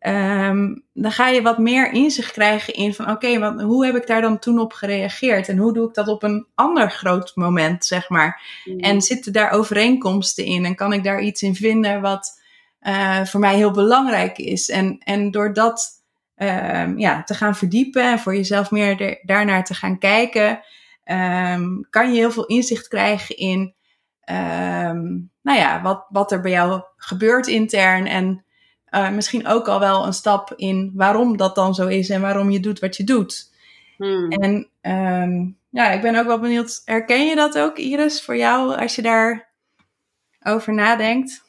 um, 0.07 0.83
dan 0.93 1.11
ga 1.11 1.27
je 1.27 1.41
wat 1.41 1.57
meer 1.57 1.91
inzicht 1.91 2.31
krijgen 2.31 2.73
in 2.73 2.93
van 2.93 3.09
oké, 3.11 3.27
okay, 3.27 3.63
hoe 3.63 3.85
heb 3.85 3.95
ik 3.95 4.07
daar 4.07 4.21
dan 4.21 4.39
toen 4.39 4.59
op 4.59 4.73
gereageerd 4.73 5.47
en 5.47 5.57
hoe 5.57 5.73
doe 5.73 5.87
ik 5.87 5.93
dat 5.93 6.07
op 6.07 6.23
een 6.23 6.47
ander 6.55 6.91
groot 6.91 7.31
moment, 7.35 7.85
zeg 7.85 8.09
maar. 8.09 8.41
Mm. 8.65 8.79
En 8.79 9.01
zitten 9.01 9.33
daar 9.33 9.51
overeenkomsten 9.51 10.45
in 10.45 10.65
en 10.65 10.75
kan 10.75 10.93
ik 10.93 11.03
daar 11.03 11.21
iets 11.21 11.41
in 11.41 11.55
vinden 11.55 12.01
wat 12.01 12.41
uh, 12.81 13.25
voor 13.25 13.39
mij 13.39 13.55
heel 13.55 13.71
belangrijk 13.71 14.37
is. 14.37 14.69
En, 14.69 14.97
en 14.99 15.31
door 15.31 15.53
dat 15.53 15.89
um, 16.35 16.99
ja, 16.99 17.23
te 17.23 17.33
gaan 17.33 17.55
verdiepen 17.55 18.03
en 18.03 18.19
voor 18.19 18.35
jezelf 18.35 18.71
meer 18.71 19.19
daarnaar 19.21 19.63
te 19.63 19.73
gaan 19.73 19.97
kijken, 19.97 20.61
um, 21.05 21.87
kan 21.89 22.11
je 22.11 22.17
heel 22.17 22.31
veel 22.31 22.45
inzicht 22.45 22.87
krijgen 22.87 23.37
in 23.37 23.73
nou 25.41 25.57
ja, 25.57 25.81
wat, 25.81 26.05
wat 26.09 26.31
er 26.31 26.41
bij 26.41 26.51
jou 26.51 26.81
gebeurt 26.97 27.47
intern. 27.47 28.05
En 28.07 28.45
uh, 28.91 29.09
misschien 29.09 29.47
ook 29.47 29.67
al 29.67 29.79
wel 29.79 30.05
een 30.05 30.13
stap 30.13 30.53
in 30.55 30.91
waarom 30.95 31.37
dat 31.37 31.55
dan 31.55 31.73
zo 31.73 31.87
is 31.87 32.09
en 32.09 32.21
waarom 32.21 32.49
je 32.49 32.59
doet 32.59 32.79
wat 32.79 32.97
je 32.97 33.03
doet. 33.03 33.51
Hmm. 33.97 34.31
En 34.31 34.67
um, 34.81 35.57
ja, 35.69 35.91
ik 35.91 36.01
ben 36.01 36.15
ook 36.15 36.25
wel 36.25 36.39
benieuwd, 36.39 36.81
herken 36.85 37.25
je 37.25 37.35
dat 37.35 37.57
ook, 37.57 37.77
Iris, 37.77 38.23
voor 38.23 38.37
jou 38.37 38.75
als 38.75 38.95
je 38.95 39.01
daar 39.01 39.49
over 40.43 40.73
nadenkt? 40.73 41.43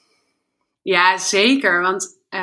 Ja, 0.82 1.18
zeker. 1.18 1.80
Want 1.80 2.18
uh, 2.30 2.40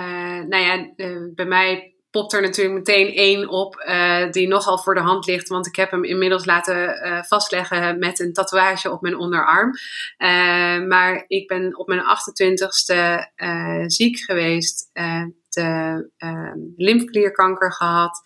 nou 0.47 0.63
ja, 0.63 0.93
uh, 0.95 1.33
bij 1.35 1.45
mij 1.45 1.95
popt 2.11 2.33
er 2.33 2.41
natuurlijk 2.41 2.77
meteen 2.77 3.13
één 3.13 3.49
op 3.49 3.85
uh, 3.87 4.31
die 4.31 4.47
nogal 4.47 4.77
voor 4.77 4.95
de 4.95 5.01
hand 5.01 5.25
ligt. 5.25 5.47
Want 5.47 5.67
ik 5.67 5.75
heb 5.75 5.91
hem 5.91 6.03
inmiddels 6.03 6.45
laten 6.45 7.07
uh, 7.07 7.23
vastleggen 7.23 7.99
met 7.99 8.19
een 8.19 8.33
tatoeage 8.33 8.91
op 8.91 9.01
mijn 9.01 9.17
onderarm. 9.17 9.71
Uh, 10.17 10.87
maar 10.87 11.23
ik 11.27 11.47
ben 11.47 11.77
op 11.77 11.87
mijn 11.87 12.01
28ste 12.01 12.95
ziek 13.85 14.19
geweest. 14.19 14.89
de 15.49 16.09
lymfeklierkanker 16.75 17.73
gehad. 17.73 18.21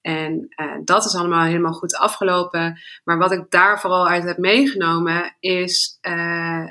En 0.00 0.48
dat 0.84 1.04
is 1.04 1.14
allemaal 1.14 1.44
helemaal 1.44 1.72
goed 1.72 1.96
afgelopen. 1.96 2.80
Maar 3.04 3.18
wat 3.18 3.32
ik 3.32 3.50
daar 3.50 3.80
vooral 3.80 4.08
uit 4.08 4.24
heb 4.24 4.38
meegenomen 4.38 5.36
is 5.40 5.98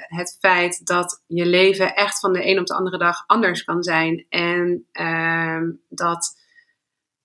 het 0.08 0.38
feit 0.40 0.86
dat 0.86 1.24
je 1.28 1.46
leven 1.46 1.96
echt 1.96 2.20
van 2.20 2.34
de 2.34 2.48
een 2.48 2.60
op 2.60 2.66
de 2.66 2.76
andere 2.76 2.98
dag 2.98 3.24
anders 3.26 3.64
kan 3.64 3.84
zijn. 3.84 4.26
En 4.30 4.88
ehm, 4.92 5.72
dat 5.90 6.41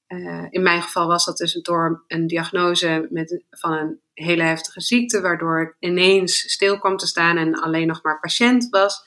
uh, 0.08 0.46
in 0.50 0.62
mijn 0.62 0.82
geval 0.82 1.06
was 1.06 1.24
dat 1.24 1.36
dus 1.36 1.52
door 1.52 2.04
een 2.06 2.26
diagnose 2.26 3.06
met, 3.10 3.44
van 3.50 3.72
een 3.72 4.00
hele 4.12 4.42
heftige 4.42 4.80
ziekte, 4.80 5.20
waardoor 5.20 5.60
ik 5.60 5.76
ineens 5.78 6.52
stil 6.52 6.78
kwam 6.78 6.96
te 6.96 7.06
staan 7.06 7.36
en 7.36 7.60
alleen 7.60 7.86
nog 7.86 8.02
maar 8.02 8.20
patiënt 8.20 8.68
was. 8.68 9.02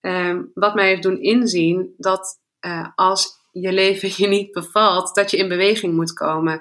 Um, 0.00 0.50
wat 0.54 0.74
mij 0.74 0.88
heeft 0.88 1.02
doen 1.02 1.20
inzien 1.20 1.94
dat 1.96 2.40
uh, 2.60 2.88
als 2.94 3.28
je 3.50 3.72
leven 3.72 4.10
je 4.22 4.26
niet 4.26 4.52
bevalt, 4.52 5.14
dat 5.14 5.30
je 5.30 5.36
in 5.36 5.48
beweging 5.48 5.94
moet 5.94 6.12
komen. 6.12 6.60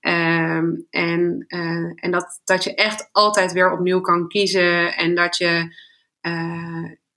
Um, 0.00 0.86
en 0.90 1.44
uh, 1.48 1.92
en 1.94 2.10
dat, 2.10 2.40
dat 2.44 2.64
je 2.64 2.74
echt 2.74 3.08
altijd 3.12 3.52
weer 3.52 3.72
opnieuw 3.72 4.00
kan 4.00 4.28
kiezen 4.28 4.96
en 4.96 5.14
dat 5.14 5.36
je 5.36 5.80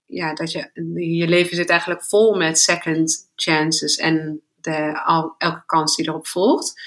ja, 0.05 0.33
dat 0.33 0.51
je, 0.51 0.69
je 1.17 1.27
leven 1.27 1.55
zit 1.55 1.69
eigenlijk 1.69 2.03
vol 2.03 2.35
met 2.35 2.59
second 2.59 3.31
chances 3.35 3.95
en 3.95 4.41
de, 4.65 5.03
al, 5.03 5.35
elke 5.37 5.63
kans 5.65 5.95
die 5.95 6.07
erop 6.07 6.27
volgt. 6.27 6.81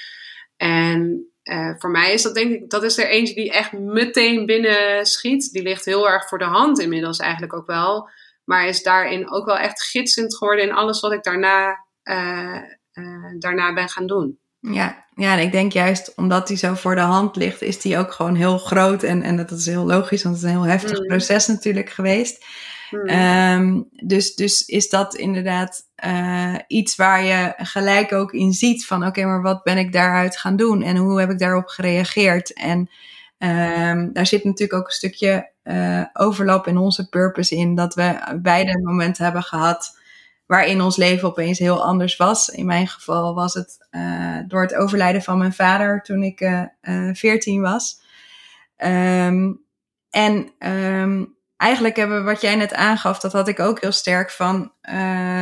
En 0.57 1.29
uh, 1.43 1.73
voor 1.77 1.89
mij 1.89 2.13
is 2.13 2.21
dat 2.21 2.35
denk 2.35 2.51
ik, 2.51 2.69
dat 2.69 2.83
is 2.83 2.97
er 2.97 3.07
eentje 3.07 3.33
die 3.33 3.51
echt 3.51 3.71
meteen 3.71 4.45
binnen 4.45 5.05
schiet. 5.05 5.51
Die 5.51 5.61
ligt 5.61 5.85
heel 5.85 6.09
erg 6.09 6.27
voor 6.27 6.37
de 6.37 6.45
hand 6.45 6.79
inmiddels 6.79 7.19
eigenlijk 7.19 7.53
ook 7.53 7.67
wel. 7.67 8.09
Maar 8.43 8.67
is 8.67 8.83
daarin 8.83 9.31
ook 9.31 9.45
wel 9.45 9.57
echt 9.57 9.83
gidsend 9.83 10.35
geworden 10.35 10.65
in 10.65 10.73
alles 10.73 10.99
wat 10.99 11.11
ik 11.11 11.23
daarna, 11.23 11.85
uh, 12.03 12.61
uh, 12.93 13.33
daarna 13.39 13.73
ben 13.73 13.89
gaan 13.89 14.07
doen. 14.07 14.39
Ja, 14.59 15.05
ja, 15.15 15.33
en 15.33 15.39
ik 15.39 15.51
denk 15.51 15.71
juist 15.71 16.13
omdat 16.15 16.47
die 16.47 16.57
zo 16.57 16.73
voor 16.73 16.95
de 16.95 17.01
hand 17.01 17.35
ligt, 17.35 17.61
is 17.61 17.81
die 17.81 17.97
ook 17.97 18.11
gewoon 18.11 18.35
heel 18.35 18.57
groot. 18.57 19.03
En, 19.03 19.21
en 19.21 19.35
dat 19.35 19.51
is 19.51 19.65
heel 19.65 19.85
logisch, 19.85 20.23
want 20.23 20.35
het 20.35 20.45
is 20.45 20.51
een 20.51 20.61
heel 20.61 20.71
heftig 20.71 20.99
mm. 20.99 21.07
proces 21.07 21.47
natuurlijk 21.47 21.89
geweest. 21.89 22.45
Um, 22.91 23.89
dus, 23.91 24.35
dus 24.35 24.65
is 24.65 24.89
dat 24.89 25.15
inderdaad 25.15 25.89
uh, 26.05 26.55
iets 26.67 26.95
waar 26.95 27.23
je 27.23 27.53
gelijk 27.57 28.13
ook 28.13 28.33
in 28.33 28.53
ziet 28.53 28.85
van 28.85 29.05
oké, 29.05 29.25
maar 29.25 29.41
wat 29.41 29.63
ben 29.63 29.77
ik 29.77 29.93
daaruit 29.93 30.37
gaan 30.37 30.55
doen 30.55 30.81
en 30.81 30.95
hoe 30.97 31.19
heb 31.19 31.29
ik 31.29 31.39
daarop 31.39 31.67
gereageerd? 31.67 32.53
En 32.53 32.89
um, 33.37 34.13
daar 34.13 34.25
zit 34.25 34.43
natuurlijk 34.43 34.79
ook 34.79 34.85
een 34.85 34.93
stukje 34.93 35.51
uh, 35.63 36.05
overlap 36.13 36.67
in 36.67 36.77
onze 36.77 37.09
purpose 37.09 37.55
in, 37.55 37.75
dat 37.75 37.93
we 37.93 38.37
beide 38.41 38.81
momenten 38.81 39.23
hebben 39.23 39.43
gehad 39.43 39.97
waarin 40.45 40.81
ons 40.81 40.95
leven 40.95 41.27
opeens 41.27 41.59
heel 41.59 41.83
anders 41.83 42.17
was. 42.17 42.49
In 42.49 42.65
mijn 42.65 42.87
geval 42.87 43.35
was 43.35 43.53
het 43.53 43.87
uh, 43.91 44.37
door 44.47 44.61
het 44.61 44.75
overlijden 44.75 45.21
van 45.21 45.37
mijn 45.37 45.53
vader 45.53 46.01
toen 46.01 46.23
ik 46.23 46.67
14 47.13 47.61
was. 47.61 48.01
Um, 48.77 49.61
en 50.09 50.53
eigenlijk 51.59 51.95
hebben 51.95 52.23
wat 52.23 52.41
jij 52.41 52.55
net 52.55 52.73
aangaf, 52.73 53.19
dat 53.19 53.33
had 53.33 53.47
ik 53.47 53.59
ook 53.59 53.81
heel 53.81 53.91
sterk 53.91 54.31
van. 54.31 54.71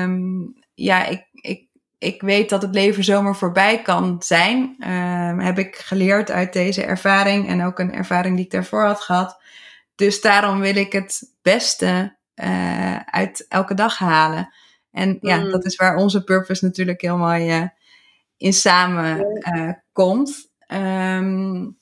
Um, 0.02 0.54
ja, 0.74 1.06
ik, 1.06 1.28
ik, 1.32 1.68
ik 1.98 2.22
weet 2.22 2.50
dat 2.50 2.62
het 2.62 2.74
leven 2.74 3.04
zomaar 3.04 3.36
voorbij 3.36 3.82
kan 3.82 4.16
zijn. 4.20 4.76
Um, 4.80 5.40
heb 5.40 5.60
ik 5.60 5.76
geleerd 5.76 6.32
uit 6.32 6.54
deze 6.54 6.84
ervaring 6.84 7.48
en 7.48 7.64
ook 7.64 7.80
een 7.80 7.94
ervaring 7.94 8.36
die 8.36 8.46
ik 8.46 8.52
daarvoor 8.52 8.86
had 8.86 9.02
gehad. 9.02 9.42
Dus 9.96 10.22
daarom 10.22 10.60
wil 10.60 10.76
ik 10.76 10.92
het 10.92 11.34
beste 11.42 12.18
uh, 12.36 12.96
uit 12.96 13.46
elke 13.50 13.74
dag 13.74 13.98
halen. 13.98 14.54
En 14.92 15.18
ja, 15.22 15.38
mm. 15.38 15.52
dat 15.52 15.66
is 15.66 15.76
waar 15.76 15.96
onze 15.96 16.24
purpose 16.24 16.66
natuurlijk 16.66 17.02
heel 17.02 17.18
mooi 17.18 17.58
uh, 17.58 17.68
in 18.38 18.54
samen 18.54 19.42
uh, 19.56 19.72
komt. 19.92 20.52
Um, 20.68 21.80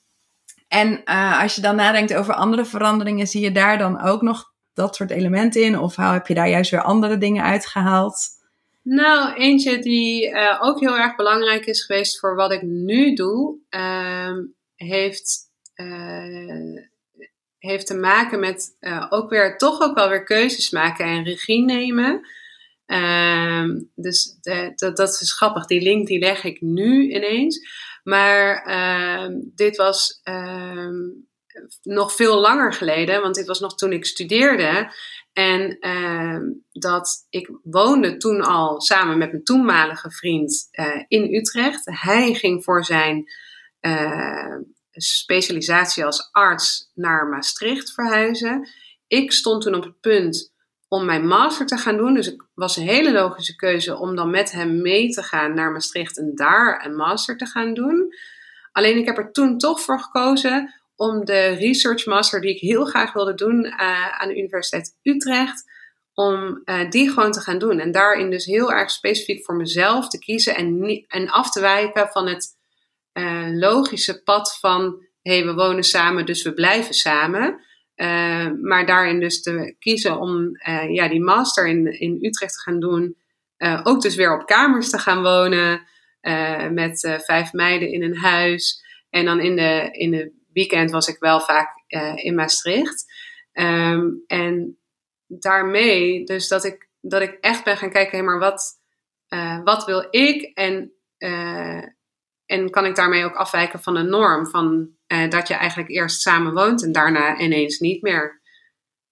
en 0.68 1.02
uh, 1.04 1.42
als 1.42 1.54
je 1.54 1.60
dan 1.60 1.76
nadenkt 1.76 2.14
over 2.14 2.34
andere 2.34 2.64
veranderingen, 2.64 3.26
zie 3.26 3.40
je 3.40 3.52
daar 3.52 3.78
dan 3.78 4.00
ook 4.00 4.22
nog 4.22 4.52
dat 4.74 4.96
soort 4.96 5.10
elementen 5.10 5.62
in? 5.62 5.78
Of 5.78 5.96
heb 5.96 6.26
je 6.26 6.34
daar 6.34 6.48
juist 6.48 6.70
weer 6.70 6.82
andere 6.82 7.18
dingen 7.18 7.44
uitgehaald? 7.44 8.34
Nou, 8.82 9.34
eentje 9.34 9.78
die 9.78 10.30
uh, 10.30 10.58
ook 10.60 10.80
heel 10.80 10.98
erg 10.98 11.16
belangrijk 11.16 11.66
is 11.66 11.84
geweest 11.84 12.18
voor 12.18 12.34
wat 12.34 12.52
ik 12.52 12.62
nu 12.62 13.14
doe, 13.14 13.56
uh, 13.70 14.38
heeft, 14.74 15.38
uh, 15.76 16.82
heeft 17.58 17.86
te 17.86 17.96
maken 17.96 18.40
met 18.40 18.76
ook 19.08 19.30
weer 19.30 19.58
toch 19.58 19.80
ook 19.80 19.94
wel 19.94 20.08
weer 20.08 20.24
keuzes 20.24 20.70
maken 20.70 21.04
en 21.04 21.24
regie 21.24 21.64
nemen. 21.64 22.26
Ehm, 22.86 23.80
dus 23.94 24.38
dat, 24.76 24.96
dat 24.96 25.18
is 25.20 25.32
grappig, 25.32 25.66
die 25.66 25.82
link 25.82 26.06
die 26.06 26.18
leg 26.18 26.44
ik 26.44 26.60
nu 26.60 27.14
ineens. 27.14 27.68
Maar 28.06 28.68
uh, 28.68 29.36
dit 29.54 29.76
was 29.76 30.20
uh, 30.24 30.88
nog 31.82 32.12
veel 32.12 32.40
langer 32.40 32.72
geleden, 32.72 33.20
want 33.20 33.34
dit 33.34 33.46
was 33.46 33.60
nog 33.60 33.74
toen 33.76 33.92
ik 33.92 34.04
studeerde. 34.04 34.92
En 35.32 35.76
uh, 35.80 36.40
dat 36.72 37.26
ik 37.30 37.50
woonde 37.62 38.16
toen 38.16 38.40
al 38.40 38.80
samen 38.80 39.18
met 39.18 39.30
mijn 39.30 39.44
toenmalige 39.44 40.10
vriend 40.10 40.68
uh, 40.72 41.02
in 41.08 41.34
Utrecht. 41.34 41.82
Hij 41.84 42.34
ging 42.34 42.64
voor 42.64 42.84
zijn 42.84 43.24
specialisatie 44.92 46.04
als 46.04 46.28
arts 46.32 46.90
naar 46.94 47.26
Maastricht 47.26 47.92
verhuizen. 47.92 48.68
Ik 49.06 49.32
stond 49.32 49.62
toen 49.62 49.74
op 49.74 49.84
het 49.84 50.00
punt 50.00 50.54
om 50.96 51.04
mijn 51.04 51.26
master 51.26 51.66
te 51.66 51.76
gaan 51.76 51.96
doen. 51.96 52.14
Dus 52.14 52.26
het 52.26 52.36
was 52.54 52.76
een 52.76 52.86
hele 52.86 53.12
logische 53.12 53.56
keuze 53.56 53.98
om 53.98 54.16
dan 54.16 54.30
met 54.30 54.52
hem 54.52 54.82
mee 54.82 55.08
te 55.08 55.22
gaan 55.22 55.54
naar 55.54 55.72
Maastricht 55.72 56.18
en 56.18 56.32
daar 56.34 56.84
een 56.84 56.94
master 56.96 57.36
te 57.36 57.46
gaan 57.46 57.74
doen. 57.74 58.14
Alleen 58.72 58.98
ik 58.98 59.06
heb 59.06 59.18
er 59.18 59.32
toen 59.32 59.58
toch 59.58 59.80
voor 59.80 60.00
gekozen 60.00 60.74
om 60.96 61.24
de 61.24 61.46
research 61.46 62.06
master 62.06 62.40
die 62.40 62.54
ik 62.54 62.60
heel 62.60 62.84
graag 62.84 63.12
wilde 63.12 63.34
doen 63.34 63.72
aan 64.20 64.28
de 64.28 64.36
Universiteit 64.36 64.98
Utrecht, 65.02 65.64
om 66.14 66.62
die 66.90 67.10
gewoon 67.10 67.32
te 67.32 67.40
gaan 67.40 67.58
doen. 67.58 67.80
En 67.80 67.92
daarin 67.92 68.30
dus 68.30 68.44
heel 68.44 68.72
erg 68.72 68.90
specifiek 68.90 69.44
voor 69.44 69.56
mezelf 69.56 70.08
te 70.08 70.18
kiezen 70.18 70.56
en, 70.56 71.04
en 71.08 71.28
af 71.28 71.50
te 71.50 71.60
wijken 71.60 72.08
van 72.08 72.28
het 72.28 72.56
logische 73.52 74.22
pad 74.22 74.58
van 74.60 75.06
hé, 75.22 75.36
hey, 75.36 75.44
we 75.44 75.54
wonen 75.54 75.84
samen, 75.84 76.26
dus 76.26 76.42
we 76.42 76.54
blijven 76.54 76.94
samen. 76.94 77.60
Uh, 77.96 78.50
maar 78.62 78.86
daarin 78.86 79.20
dus 79.20 79.42
te 79.42 79.74
kiezen 79.78 80.18
om 80.18 80.56
uh, 80.68 80.94
ja, 80.94 81.08
die 81.08 81.22
master 81.22 81.66
in, 81.68 82.00
in 82.00 82.18
Utrecht 82.24 82.52
te 82.52 82.60
gaan 82.60 82.80
doen. 82.80 83.16
Uh, 83.58 83.80
ook 83.82 84.02
dus 84.02 84.14
weer 84.14 84.34
op 84.34 84.46
kamers 84.46 84.90
te 84.90 84.98
gaan 84.98 85.22
wonen. 85.22 85.86
met 86.72 87.20
vijf 87.24 87.52
meiden 87.52 87.92
in 87.92 88.02
een 88.02 88.16
huis. 88.16 88.84
En 89.10 89.24
dan 89.24 89.40
in 89.40 89.56
de, 89.56 89.88
in 89.90 90.10
de 90.10 90.32
weekend 90.52 90.90
was 90.90 91.08
ik 91.08 91.16
wel 91.18 91.40
vaak 91.40 91.68
in 92.14 92.34
Maastricht. 92.34 93.04
Um, 93.52 94.24
en 94.26 94.78
daarmee 95.26 96.24
dus 96.24 96.48
dat 96.48 96.64
ik, 96.64 96.88
dat 97.00 97.22
ik 97.22 97.38
echt 97.40 97.64
ben 97.64 97.76
gaan 97.76 97.90
kijken, 97.90 98.24
maar 98.24 98.38
wat, 98.38 98.80
wat 99.64 99.84
wil 99.84 100.06
ik? 100.10 100.42
En, 100.42 100.92
en 102.46 102.70
kan 102.70 102.84
ik 102.84 102.94
daarmee 102.94 103.24
ook 103.24 103.36
afwijken 103.36 103.82
van 103.82 103.94
de 103.94 104.02
norm? 104.02 104.46
Van 104.46 104.95
uh, 105.08 105.30
dat 105.30 105.48
je 105.48 105.54
eigenlijk 105.54 105.90
eerst 105.90 106.20
samen 106.20 106.54
woont 106.54 106.84
en 106.84 106.92
daarna 106.92 107.38
ineens 107.38 107.78
niet 107.78 108.02
meer. 108.02 108.40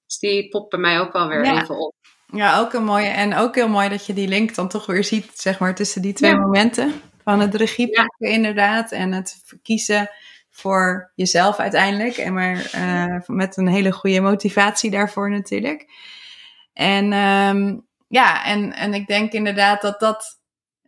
Dus 0.07 0.19
die 0.19 0.49
popt 0.49 0.71
bij 0.71 0.81
mij 0.81 1.01
ook 1.01 1.13
wel 1.13 1.29
weer 1.29 1.43
even 1.43 1.79
op. 1.79 1.95
Ja, 2.27 2.59
ook 2.59 2.73
een 2.73 2.85
mooie. 2.85 3.07
En 3.07 3.35
ook 3.35 3.55
heel 3.55 3.69
mooi 3.69 3.89
dat 3.89 4.07
je 4.07 4.13
die 4.13 4.29
link 4.29 4.55
dan 4.55 4.69
toch 4.69 4.87
weer 4.87 5.05
ziet, 5.05 5.31
zeg 5.35 5.59
maar, 5.59 5.75
tussen 5.75 6.03
die 6.03 6.13
twee 6.13 6.37
momenten. 6.37 6.93
Van 7.25 7.41
het 7.41 7.55
regie 7.55 7.91
pakken, 7.91 8.29
inderdaad. 8.29 8.93
En 8.93 9.13
het 9.13 9.43
verkiezen 9.45 10.11
voor 10.51 11.13
jezelf 11.15 11.59
uiteindelijk. 11.59 12.17
En 12.17 12.35
maar 12.35 12.71
uh, 12.75 13.21
met 13.27 13.57
een 13.57 13.69
hele 13.69 13.93
goede 13.93 14.21
motivatie 14.21 14.91
daarvoor 14.91 15.31
natuurlijk. 15.31 15.87
En 16.73 17.13
um, 17.13 17.87
ja, 18.09 18.45
en, 18.45 18.73
en 18.73 18.95
ik 18.95 19.07
denk 19.07 19.33
inderdaad 19.33 19.83
dat 19.83 20.01
dat 20.01 20.41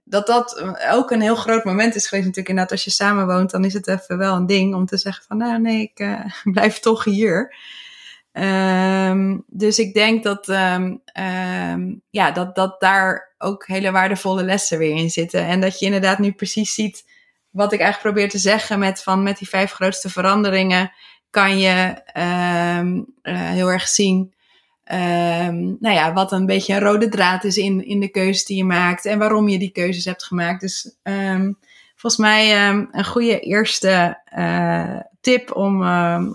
dat 0.08 0.26
dat 0.26 0.62
ook 0.90 1.10
een 1.10 1.20
heel 1.20 1.34
groot 1.34 1.64
moment 1.64 1.94
is 1.94 2.08
geweest 2.08 2.26
natuurlijk. 2.26 2.48
Inderdaad, 2.48 2.72
als 2.72 2.84
je 2.84 2.90
samen 2.90 3.26
woont, 3.26 3.50
dan 3.50 3.64
is 3.64 3.72
het 3.72 3.86
even 3.86 4.18
wel 4.18 4.36
een 4.36 4.46
ding 4.46 4.74
om 4.74 4.86
te 4.86 4.96
zeggen 4.96 5.24
van, 5.28 5.36
nou 5.36 5.60
nee, 5.60 5.80
ik 5.80 6.00
uh, 6.00 6.20
blijf 6.54 6.78
toch 6.78 7.04
hier. 7.04 7.54
Um, 8.32 9.44
dus 9.46 9.78
ik 9.78 9.94
denk 9.94 10.22
dat, 10.22 10.48
um, 10.48 11.02
um, 11.72 12.02
ja, 12.10 12.30
dat, 12.30 12.54
dat 12.54 12.80
daar 12.80 13.34
ook 13.38 13.66
hele 13.66 13.90
waardevolle 13.90 14.42
lessen 14.42 14.78
weer 14.78 14.96
in 14.96 15.10
zitten. 15.10 15.46
En 15.46 15.60
dat 15.60 15.78
je 15.78 15.84
inderdaad 15.84 16.18
nu 16.18 16.32
precies 16.32 16.74
ziet 16.74 17.04
wat 17.50 17.72
ik 17.72 17.80
eigenlijk 17.80 18.14
probeer 18.14 18.30
te 18.30 18.38
zeggen 18.38 18.78
met, 18.78 19.02
van, 19.02 19.22
met 19.22 19.38
die 19.38 19.48
vijf 19.48 19.72
grootste 19.72 20.10
veranderingen. 20.10 20.92
Kan 21.30 21.58
je 21.58 22.02
uh, 22.16 23.50
heel 23.50 23.70
erg 23.70 23.88
zien 23.88 24.34
Um, 24.92 25.76
nou 25.80 25.94
ja, 25.94 26.12
wat 26.12 26.32
een 26.32 26.46
beetje 26.46 26.74
een 26.74 26.80
rode 26.80 27.08
draad 27.08 27.44
is 27.44 27.56
in, 27.56 27.86
in 27.86 28.00
de 28.00 28.08
keuzes 28.08 28.44
die 28.44 28.56
je 28.56 28.64
maakt 28.64 29.04
en 29.04 29.18
waarom 29.18 29.48
je 29.48 29.58
die 29.58 29.70
keuzes 29.70 30.04
hebt 30.04 30.24
gemaakt. 30.24 30.60
Dus 30.60 30.96
um, 31.02 31.58
volgens 31.96 32.22
mij 32.22 32.68
um, 32.68 32.88
een 32.90 33.04
goede 33.04 33.40
eerste 33.40 34.22
uh, 34.38 35.00
tip 35.20 35.56
om, 35.56 35.82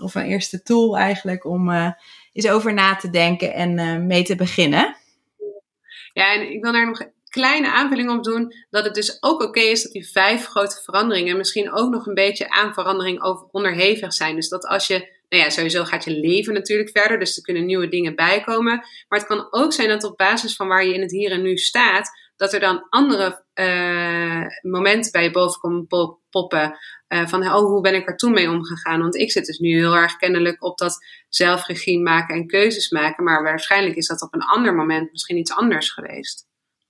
of 0.02 0.14
een 0.14 0.26
eerste 0.26 0.62
tool 0.62 0.98
eigenlijk 0.98 1.44
om 1.44 1.70
uh, 1.70 1.90
eens 2.32 2.48
over 2.48 2.74
na 2.74 2.96
te 2.96 3.10
denken 3.10 3.54
en 3.54 3.78
uh, 3.78 3.96
mee 3.96 4.22
te 4.22 4.36
beginnen. 4.36 4.96
Ja, 6.12 6.34
en 6.34 6.52
ik 6.52 6.62
wil 6.62 6.72
daar 6.72 6.86
nog 6.86 7.00
een 7.00 7.12
kleine 7.28 7.72
aanvulling 7.72 8.10
op 8.10 8.24
doen. 8.24 8.54
Dat 8.70 8.84
het 8.84 8.94
dus 8.94 9.16
ook 9.20 9.42
oké 9.42 9.60
is 9.60 9.82
dat 9.82 9.92
die 9.92 10.10
vijf 10.10 10.46
grote 10.46 10.80
veranderingen 10.84 11.36
misschien 11.36 11.72
ook 11.72 11.90
nog 11.90 12.06
een 12.06 12.14
beetje 12.14 12.50
aan 12.50 12.74
verandering 12.74 13.22
onderhevig 13.50 14.12
zijn. 14.12 14.34
Dus 14.34 14.48
dat 14.48 14.66
als 14.66 14.86
je 14.86 15.20
nou 15.32 15.44
ja, 15.44 15.50
sowieso 15.50 15.84
gaat 15.84 16.04
je 16.04 16.10
leven 16.10 16.54
natuurlijk 16.54 16.90
verder, 16.90 17.18
dus 17.18 17.36
er 17.36 17.42
kunnen 17.42 17.66
nieuwe 17.66 17.88
dingen 17.88 18.14
bijkomen. 18.14 18.76
Maar 19.08 19.18
het 19.18 19.26
kan 19.26 19.46
ook 19.50 19.72
zijn 19.72 19.88
dat 19.88 20.04
op 20.04 20.16
basis 20.16 20.56
van 20.56 20.68
waar 20.68 20.86
je 20.86 20.94
in 20.94 21.00
het 21.00 21.10
hier 21.10 21.30
en 21.30 21.42
nu 21.42 21.56
staat, 21.56 22.10
dat 22.36 22.52
er 22.52 22.60
dan 22.60 22.86
andere 22.88 23.44
uh, 23.54 24.46
momenten 24.62 25.12
bij 25.12 25.22
je 25.22 25.30
boven 25.30 25.60
komen 25.60 25.86
poppen. 26.30 26.78
Uh, 27.08 27.26
van, 27.26 27.42
oh, 27.42 27.52
hoe 27.52 27.80
ben 27.80 27.94
ik 27.94 28.08
er 28.08 28.16
toen 28.16 28.32
mee 28.32 28.50
omgegaan? 28.50 29.00
Want 29.00 29.16
ik 29.16 29.32
zit 29.32 29.46
dus 29.46 29.58
nu 29.58 29.74
heel 29.74 29.94
erg 29.94 30.16
kennelijk 30.16 30.62
op 30.64 30.78
dat 30.78 31.04
zelfregie 31.28 32.00
maken 32.00 32.34
en 32.34 32.46
keuzes 32.46 32.90
maken. 32.90 33.24
Maar 33.24 33.42
waarschijnlijk 33.42 33.96
is 33.96 34.06
dat 34.06 34.22
op 34.22 34.34
een 34.34 34.44
ander 34.44 34.74
moment 34.74 35.10
misschien 35.10 35.36
iets 35.36 35.52
anders 35.52 35.90
geweest. 35.90 36.46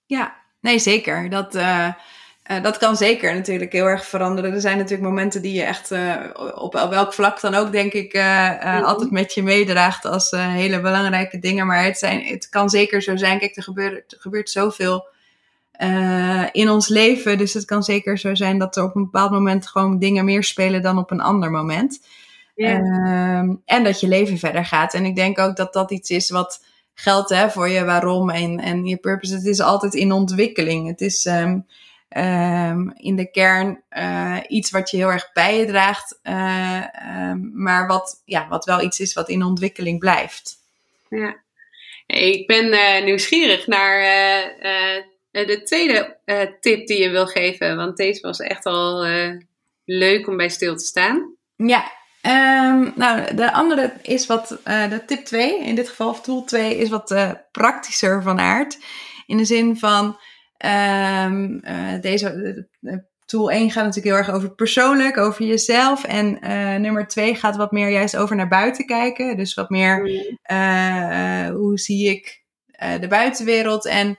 Ja, 0.07 0.37
nee, 0.61 0.79
zeker. 0.79 1.31
Dat, 1.31 1.55
uh, 1.55 1.93
uh, 2.51 2.63
dat 2.63 2.77
kan 2.77 2.97
zeker 2.97 3.35
natuurlijk 3.35 3.73
heel 3.73 3.87
erg 3.87 4.07
veranderen. 4.07 4.53
Er 4.53 4.61
zijn 4.61 4.77
natuurlijk 4.77 5.09
momenten 5.09 5.43
die 5.43 5.53
je 5.53 5.63
echt 5.63 5.91
uh, 5.91 6.17
op, 6.55 6.73
welk 6.91 7.13
vlak 7.13 7.41
dan 7.41 7.55
ook, 7.55 7.73
denk 7.73 7.93
ik, 7.93 8.15
uh, 8.15 8.85
altijd 8.85 9.11
met 9.11 9.35
je 9.35 9.43
meedraagt 9.43 10.05
als 10.05 10.31
hele 10.31 10.81
belangrijke 10.81 11.39
dingen. 11.39 11.67
Maar 11.67 11.85
het, 11.85 11.99
zijn, 11.99 12.25
het 12.25 12.49
kan 12.49 12.71
zeker 12.71 13.03
zo 13.03 13.17
zijn. 13.17 13.39
Kijk, 13.39 13.57
er 13.57 13.63
gebeurt, 13.63 14.13
er 14.13 14.21
gebeurt 14.21 14.51
zoveel 14.51 15.07
in 16.53 16.71
ons 16.71 16.89
leven. 16.89 17.39
Dus 17.39 17.55
het 17.55 17.65
kan 17.65 17.83
zeker 17.83 18.19
zo 18.19 18.35
zijn 18.35 18.59
dat 18.59 18.77
er 18.77 18.85
op 18.85 18.97
een 18.97 19.05
bepaald 19.05 19.31
moment 19.31 19.69
gewoon 19.69 19.99
dingen 19.99 20.25
meer 20.25 20.45
spelen 20.45 20.83
dan 20.83 20.99
op 20.99 21.11
een 21.11 21.21
ander 21.21 21.51
moment. 21.51 22.07
Yeah. 22.55 23.57
en 23.65 23.85
dat 23.85 24.01
je 24.01 24.09
leven 24.09 24.39
verder 24.39 24.65
gaat. 24.65 24.95
En 24.95 25.05
ik 25.05 25.17
denk 25.17 25.39
ook 25.39 25.57
dat 25.57 25.73
dat 25.73 25.91
iets 25.91 26.11
is 26.11 26.31
wat 26.31 26.65
geldt 26.95 27.29
hè, 27.31 27.51
voor 27.51 27.69
je 27.69 27.85
waarom 27.85 28.31
en, 28.31 28.61
en 28.61 28.87
je 28.87 28.97
purpose. 28.97 29.35
Het 29.35 29.47
is 29.47 29.61
altijd 29.61 29.95
in 29.95 30.13
ontwikkeling. 30.13 30.89
Het 30.89 31.01
is. 31.01 31.25
Um, 31.25 31.67
um, 32.17 32.93
in 32.97 33.17
de 33.17 33.31
kern 33.31 33.83
uh, 33.91 34.39
iets 34.49 34.71
wat 34.71 34.91
je 34.91 34.97
heel 34.97 35.11
erg 35.11 35.33
bij 35.33 35.59
je 35.59 35.67
draagt, 35.67 36.19
uh, 36.23 36.85
um, 37.31 37.51
maar 37.55 37.87
wat, 37.87 38.23
ja, 38.25 38.49
wat 38.49 38.65
wel 38.65 38.83
iets 38.83 39.01
is 39.01 39.13
wat 39.13 39.29
in 39.29 39.43
ontwikkeling 39.43 39.99
blijft. 39.99 40.55
Ja, 41.09 41.37
ik 42.07 42.47
ben 42.47 42.67
uh, 42.67 43.05
nieuwsgierig 43.05 43.67
naar 43.67 44.01
de 45.31 45.63
tweede 45.65 46.19
tip 46.61 46.87
die 46.87 47.03
je 47.03 47.11
wil 47.11 47.27
geven, 47.27 47.77
want 47.77 47.97
deze 47.97 48.21
was 48.21 48.41
echt 48.41 48.67
al 48.67 49.07
leuk 49.85 50.29
om 50.29 50.37
bij 50.37 50.49
stil 50.49 50.77
te 50.77 50.85
staan. 50.85 51.35
Ja, 51.57 51.91
um, 52.23 52.93
nou, 52.97 53.35
de 53.35 53.53
andere 53.53 53.93
is 54.03 54.27
wat, 54.27 54.59
de 54.65 55.03
tip 55.07 55.25
2, 55.25 55.61
in 55.61 55.75
dit 55.75 55.89
geval, 55.89 56.09
of 56.09 56.21
tool 56.21 56.45
2, 56.45 56.77
is 56.77 56.89
wat 56.89 57.15
praktischer 57.53 58.23
van 58.23 58.41
aard. 58.41 58.79
In 59.27 59.37
de 59.37 59.45
zin 59.45 59.79
van, 59.79 60.19
Um, 60.65 61.61
uh, 61.65 62.01
deze 62.01 62.67
uh, 62.81 62.97
tool 63.25 63.51
1 63.51 63.71
gaat 63.71 63.85
natuurlijk 63.85 64.15
heel 64.15 64.25
erg 64.25 64.31
over 64.31 64.55
persoonlijk, 64.55 65.17
over 65.17 65.45
jezelf. 65.45 66.05
En 66.05 66.39
uh, 66.45 66.75
nummer 66.75 67.07
2 67.07 67.35
gaat 67.35 67.57
wat 67.57 67.73
meer 67.73 67.89
juist 67.89 68.17
over 68.17 68.37
naar 68.37 68.49
buiten 68.49 68.87
kijken. 68.87 69.37
Dus 69.37 69.55
wat 69.55 69.71
meer 69.71 69.99
mm. 69.99 71.55
hoe 71.55 71.79
zie 71.79 72.11
ik 72.11 72.43
de 73.01 73.07
buitenwereld 73.09 73.87
en 73.87 74.19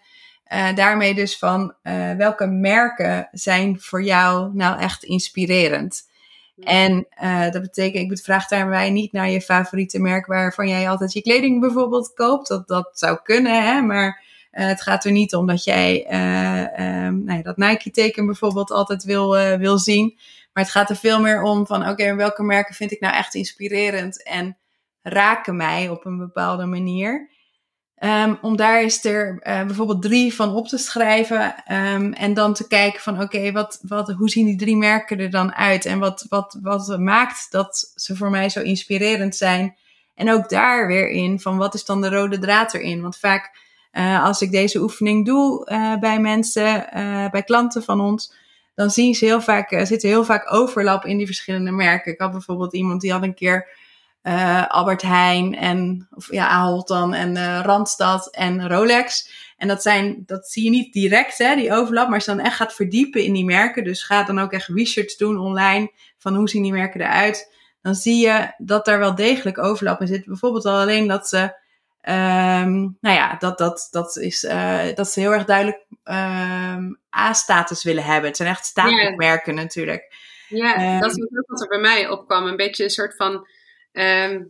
daarmee 0.75 1.13
dus 1.13 1.37
van 1.37 1.75
welke 2.17 2.45
merken 2.47 3.27
zijn 3.31 3.79
voor 3.79 4.03
jou 4.03 4.51
nou 4.53 4.79
echt 4.79 5.03
inspirerend. 5.03 6.11
Mm. 6.55 6.63
En 6.63 7.07
uh, 7.23 7.51
dat 7.51 7.61
betekent, 7.61 8.03
ik 8.03 8.09
moet 8.09 8.21
vraag 8.21 8.47
daarbij 8.47 8.89
niet 8.89 9.11
naar 9.11 9.29
je 9.29 9.41
favoriete 9.41 9.99
merk 9.99 10.25
waarvan 10.25 10.67
jij 10.67 10.89
altijd 10.89 11.13
je 11.13 11.21
kleding 11.21 11.59
bijvoorbeeld 11.59 12.13
koopt. 12.13 12.47
Dat, 12.47 12.67
dat 12.67 12.89
zou 12.93 13.19
kunnen, 13.23 13.63
hè, 13.65 13.81
maar 13.81 14.22
het 14.61 14.81
gaat 14.81 15.05
er 15.05 15.11
niet 15.11 15.35
om 15.35 15.47
dat 15.47 15.63
jij 15.63 16.07
uh, 16.11 17.05
um, 17.05 17.23
nou 17.23 17.37
ja, 17.37 17.43
dat 17.43 17.57
Nike-teken 17.57 18.25
bijvoorbeeld 18.25 18.71
altijd 18.71 19.03
wil, 19.03 19.37
uh, 19.37 19.53
wil 19.53 19.77
zien. 19.77 20.17
Maar 20.53 20.63
het 20.63 20.73
gaat 20.73 20.89
er 20.89 20.95
veel 20.95 21.21
meer 21.21 21.41
om 21.41 21.65
van, 21.65 21.89
oké, 21.89 22.15
welke 22.15 22.43
merken 22.43 22.75
vind 22.75 22.91
ik 22.91 22.99
nou 22.99 23.15
echt 23.15 23.35
inspirerend 23.35 24.23
en 24.23 24.57
raken 25.01 25.55
mij 25.55 25.89
op 25.89 26.05
een 26.05 26.17
bepaalde 26.17 26.65
manier. 26.65 27.31
Um, 28.03 28.37
om 28.41 28.55
daar 28.55 28.79
eens 28.79 29.03
er 29.03 29.39
bijvoorbeeld 29.41 30.01
drie 30.01 30.33
van 30.33 30.55
op 30.55 30.67
te 30.67 30.77
schrijven 30.77 31.55
um, 31.71 32.13
en 32.13 32.33
dan 32.33 32.53
te 32.53 32.67
kijken 32.67 33.01
van, 33.01 33.21
oké, 33.21 33.51
wat, 33.51 33.79
wat, 33.81 34.11
hoe 34.11 34.29
zien 34.29 34.45
die 34.45 34.57
drie 34.57 34.77
merken 34.77 35.19
er 35.19 35.29
dan 35.29 35.53
uit? 35.53 35.85
En 35.85 35.99
wat, 35.99 36.25
wat, 36.29 36.57
wat 36.61 36.99
maakt 36.99 37.47
dat 37.51 37.91
ze 37.95 38.15
voor 38.15 38.29
mij 38.29 38.49
zo 38.49 38.61
inspirerend 38.61 39.35
zijn? 39.35 39.75
En 40.15 40.31
ook 40.31 40.49
daar 40.49 40.87
weer 40.87 41.09
in 41.09 41.39
van, 41.39 41.57
wat 41.57 41.73
is 41.73 41.85
dan 41.85 42.01
de 42.01 42.09
rode 42.09 42.39
draad 42.39 42.73
erin? 42.73 43.01
Want 43.01 43.17
vaak 43.17 43.57
uh, 43.93 44.23
als 44.23 44.41
ik 44.41 44.51
deze 44.51 44.81
oefening 44.81 45.25
doe 45.25 45.69
uh, 45.71 45.95
bij 45.99 46.19
mensen, 46.19 46.85
uh, 46.95 47.29
bij 47.29 47.43
klanten 47.43 47.83
van 47.83 48.01
ons, 48.01 48.33
dan 48.75 48.89
zien 48.89 49.15
ze 49.15 49.25
heel 49.25 49.41
vaak, 49.41 49.71
uh, 49.71 49.85
zit 49.85 50.03
er 50.03 50.09
heel 50.09 50.25
vaak 50.25 50.53
overlap 50.53 51.05
in 51.05 51.17
die 51.17 51.25
verschillende 51.25 51.71
merken. 51.71 52.11
Ik 52.11 52.19
had 52.19 52.31
bijvoorbeeld 52.31 52.73
iemand 52.73 53.01
die 53.01 53.11
had 53.11 53.23
een 53.23 53.33
keer 53.33 53.81
Albert 54.67 55.01
Heijn 55.01 55.55
en, 55.55 56.07
of 56.11 56.31
ja, 56.31 56.47
Ahold 56.47 56.87
dan 56.87 57.13
en 57.13 57.61
Randstad 57.63 58.29
en 58.31 58.67
Rolex. 58.67 59.29
En 59.57 59.67
dat 59.67 59.81
zijn, 59.81 60.23
dat 60.25 60.47
zie 60.47 60.63
je 60.63 60.69
niet 60.69 60.93
direct, 60.93 61.37
hè, 61.37 61.55
die 61.55 61.73
overlap, 61.73 62.05
maar 62.05 62.15
als 62.15 62.25
je 62.25 62.35
dan 62.35 62.45
echt 62.45 62.55
gaat 62.55 62.73
verdiepen 62.73 63.23
in 63.23 63.33
die 63.33 63.45
merken, 63.45 63.83
dus 63.83 64.03
gaat 64.03 64.27
dan 64.27 64.39
ook 64.39 64.51
echt 64.51 64.67
research 64.67 65.15
doen 65.15 65.37
online 65.37 65.91
van 66.17 66.35
hoe 66.35 66.49
zien 66.49 66.63
die 66.63 66.71
merken 66.71 67.01
eruit, 67.01 67.53
dan 67.81 67.95
zie 67.95 68.25
je 68.25 68.53
dat 68.57 68.85
daar 68.85 68.99
wel 68.99 69.15
degelijk 69.15 69.57
overlap 69.57 70.01
in 70.01 70.07
zit. 70.07 70.25
Bijvoorbeeld 70.25 70.65
al 70.65 70.79
alleen 70.79 71.07
dat 71.07 71.27
ze 71.27 71.61
Um, 72.09 72.97
nou 73.01 73.15
ja, 73.15 73.35
dat, 73.39 73.57
dat, 73.57 73.87
dat, 73.91 74.17
is, 74.17 74.43
uh, 74.43 74.95
dat 74.95 75.09
ze 75.09 75.19
heel 75.19 75.33
erg 75.33 75.45
duidelijk 75.45 75.85
um, 76.03 76.99
A-status 77.17 77.83
willen 77.83 78.03
hebben. 78.03 78.27
Het 78.27 78.37
zijn 78.37 78.49
echt 78.49 78.65
statusmerken 78.65 79.53
yeah. 79.53 79.65
natuurlijk. 79.65 80.13
Ja, 80.47 80.75
Ehm, 80.75 80.99
dat 80.99 81.17
is 81.17 81.23
ook 81.23 81.47
wat 81.47 81.61
er 81.61 81.67
bij 81.67 81.79
mij 81.79 82.09
opkwam. 82.09 82.45
Een 82.45 82.55
beetje 82.55 82.83
een 82.83 82.89
soort 82.89 83.15
van 83.15 83.47
ehm, 83.91 84.43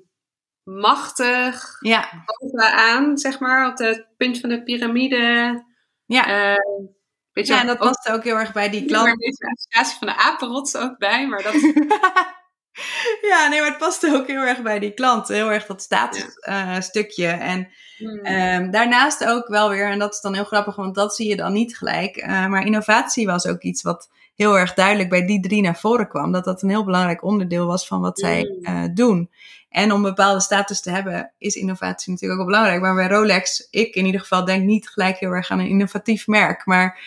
machtig 0.64 1.78
Ja, 1.80 2.26
aan, 2.58 3.18
zeg 3.18 3.40
maar, 3.40 3.72
op 3.72 3.78
het 3.78 4.08
punt 4.18 4.40
van 4.40 4.50
de 4.50 4.64
piramide. 4.64 5.64
ja. 6.06 6.28
Ehm, 6.28 6.86
weet 7.32 7.48
je 7.48 7.54
ja 7.54 7.62
en 7.62 7.68
dat 7.68 7.78
past 7.78 8.10
ook 8.10 8.24
heel 8.24 8.40
erg 8.40 8.54
bij 8.54 8.70
die 8.70 8.86
klant. 8.86 9.06
waar 9.06 9.16
deze 9.16 9.52
associatie 9.56 9.98
van 9.98 10.08
de 10.08 10.16
apenrots 10.16 10.76
ook 10.76 10.98
bij, 10.98 11.28
maar 11.28 11.44
dat 11.44 11.54
ja, 13.30 13.48
nee, 13.48 13.60
maar 13.60 13.70
het 13.70 13.78
past 13.78 14.06
ook 14.14 14.28
heel 14.28 14.42
erg 14.42 14.62
bij 14.62 14.80
die 14.80 14.94
klant. 14.94 15.28
Heel 15.28 15.52
erg 15.52 15.66
dat 15.66 15.82
statusstukje. 15.82 17.28
en 17.28 17.68
Hmm. 17.98 18.20
ehm, 18.20 18.72
daarnaast 18.72 19.26
ook 19.26 19.48
wel 19.48 19.70
weer, 19.70 19.90
en 19.90 20.00
dat 20.00 20.14
is 20.14 20.22
dan 20.22 20.34
heel 20.34 20.44
grappig, 20.44 20.76
want 20.76 20.96
dat 20.96 21.16
zie 21.16 21.30
je 21.30 21.36
dan 21.36 21.54
niet 21.54 21.78
gelijk. 21.78 22.16
eh, 22.16 22.48
maar 22.48 22.66
innovatie 22.66 23.26
was 23.26 23.46
ook 23.48 23.62
iets 23.62 23.82
wat 23.82 24.10
heel 24.36 24.58
erg 24.58 24.74
duidelijk 24.74 25.10
bij 25.10 25.26
die 25.26 25.40
drie 25.40 25.62
naar 25.62 25.78
voren 25.80 26.08
kwam. 26.08 26.32
Dat 26.32 26.44
dat 26.44 26.62
een 26.62 26.70
heel 26.70 26.84
belangrijk 26.84 27.24
onderdeel 27.24 27.66
was 27.66 27.88
van 27.88 28.02
wat 28.02 28.20
zij 28.20 28.44
Mm. 28.44 28.66
eh, 28.66 28.84
doen. 28.94 29.30
En 29.70 29.92
om 29.92 30.02
bepaalde 30.02 30.42
status 30.42 30.82
te 30.82 30.90
hebben, 30.92 31.32
is 31.38 31.56
innovatie 31.56 32.12
natuurlijk 32.12 32.40
ook 32.42 32.48
wel 32.48 32.56
belangrijk. 32.58 32.82
Maar 32.82 32.96
bij 33.08 33.18
Rolex, 33.18 33.68
ik 33.72 33.96
in 33.96 34.06
ieder 34.06 34.22
geval, 34.22 34.46
denk 34.46 34.64
niet 34.64 34.90
gelijk 34.90 35.18
heel 35.18 35.32
erg 35.32 35.52
aan 35.52 35.60
een 35.60 35.68
innovatief 35.68 36.28
merk. 36.28 36.66
Maar 36.66 37.00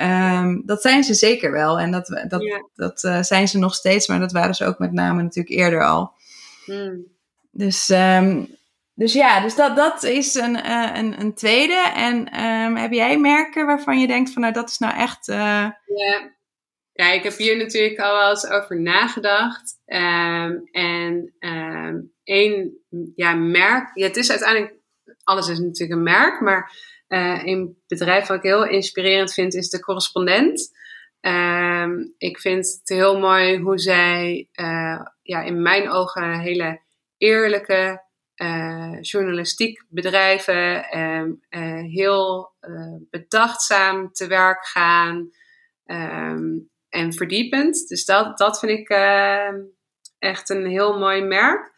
ehm, 0.00 0.60
dat 0.64 0.82
zijn 0.82 1.04
ze 1.04 1.14
zeker 1.14 1.52
wel. 1.52 1.78
En 1.78 1.90
dat, 1.90 2.24
dat, 2.28 2.42
Ja. 2.42 2.64
dat 2.74 3.04
eh, 3.04 3.22
zijn 3.22 3.48
ze 3.48 3.58
nog 3.58 3.74
steeds. 3.74 4.08
Maar 4.08 4.18
dat 4.18 4.32
waren 4.32 4.54
ze 4.54 4.64
ook 4.64 4.78
met 4.78 4.92
name 4.92 5.22
natuurlijk 5.22 5.54
eerder 5.56 5.84
al. 5.84 6.12
Hmm. 6.64 7.04
Dus, 7.50 7.88
ehm, 7.88 8.44
dus 8.94 9.12
ja, 9.12 9.40
dus 9.40 9.54
dat, 9.54 9.76
dat 9.76 10.02
is 10.02 10.34
een, 10.34 10.56
eh, 10.62 10.90
een, 10.94 11.20
een 11.20 11.34
tweede. 11.34 11.92
En 11.94 12.28
ehm, 12.30 12.74
heb 12.74 12.92
jij 12.92 13.18
merken 13.18 13.66
waarvan 13.66 14.00
je 14.00 14.06
denkt 14.06 14.32
van 14.32 14.42
nou 14.42 14.54
dat 14.54 14.68
is 14.70 14.78
nou 14.78 14.96
echt... 14.96 15.28
eh, 15.28 15.36
Ja. 15.36 16.30
ja, 16.92 17.12
ik 17.12 17.22
heb 17.22 17.36
hier 17.36 17.56
natuurlijk 17.56 17.98
al 18.00 18.16
wel 18.16 18.30
eens 18.30 18.46
over 18.46 18.80
nagedacht. 18.80 19.78
En 19.84 21.32
één 22.24 22.78
ja, 23.16 23.34
merk, 23.34 23.90
ja, 23.94 24.06
het 24.06 24.16
is 24.16 24.30
uiteindelijk, 24.30 24.74
alles 25.24 25.48
is 25.48 25.58
natuurlijk 25.58 25.92
een 25.98 26.02
merk, 26.02 26.40
maar 26.40 26.72
eh 27.10 27.40
een 27.44 27.82
bedrijf 27.86 28.26
wat 28.26 28.36
ik 28.36 28.42
heel 28.42 28.66
inspirerend 28.66 29.32
vind 29.32 29.54
is 29.54 29.68
de 29.68 29.80
correspondent. 29.80 30.78
Ehm, 31.20 31.92
ik 32.18 32.38
vind 32.38 32.66
het 32.66 32.88
heel 32.88 33.18
mooi 33.18 33.58
hoe 33.58 33.78
zij 33.78 34.48
eh, 34.52 35.00
ja, 35.22 35.42
in 35.42 35.62
mijn 35.62 35.90
ogen 35.90 36.22
een 36.22 36.40
hele 36.40 36.80
eerlijke 37.16 38.08
eh, 38.34 39.00
journalistiek 39.00 39.84
bedrijven, 39.88 40.84
ehm, 40.84 41.30
eh, 41.48 41.82
heel 41.82 42.52
bedachtzaam 43.10 44.12
te 44.12 44.26
werk 44.26 44.66
gaan 44.66 45.30
ehm, 45.84 46.58
en 46.88 47.12
verdiepend. 47.12 47.88
Dus 47.88 48.04
dat, 48.04 48.38
dat 48.38 48.58
vind 48.58 48.78
ik 48.78 48.88
echt 50.18 50.50
een 50.50 50.66
heel 50.66 50.98
mooi 50.98 51.22
merk. 51.22 51.72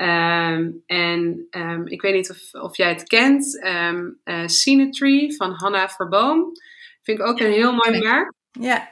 Ehm, 0.00 0.70
en 0.86 1.46
ehm, 1.50 1.86
ik 1.86 2.02
weet 2.02 2.14
niet 2.14 2.30
of, 2.30 2.62
of 2.62 2.76
jij 2.76 2.88
het 2.88 3.02
kent, 3.02 3.62
ehm 3.62 4.08
eh, 4.24 4.46
Scenetree 4.46 5.36
van 5.36 5.52
Hanna 5.52 5.88
Verboom. 5.88 6.52
Vind 7.02 7.18
ik 7.18 7.26
ook 7.26 7.40
een 7.40 7.52
heel 7.52 7.72
mooi 7.72 7.96
ik. 7.96 8.02
merk. 8.02 8.32
ja, 8.50 8.88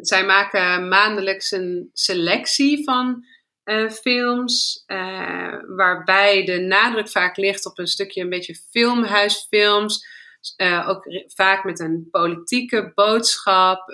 zij 0.00 0.24
maken 0.24 0.88
maandelijks 0.88 1.50
een 1.50 1.90
selectie 1.92 2.84
van 2.84 3.24
eh, 3.64 3.88
films, 3.88 4.82
eh, 4.86 5.54
waarbij 5.76 6.44
de 6.44 6.58
nadruk 6.58 7.08
vaak 7.08 7.36
ligt 7.36 7.66
op 7.66 7.78
een 7.78 7.86
stukje 7.86 8.22
een 8.22 8.30
beetje 8.30 8.60
filmhuisfilms. 8.70 10.06
Ook 10.86 11.04
vaak 11.34 11.64
met 11.64 11.80
een 11.80 12.08
politieke 12.10 12.92
boodschap. 12.94 13.88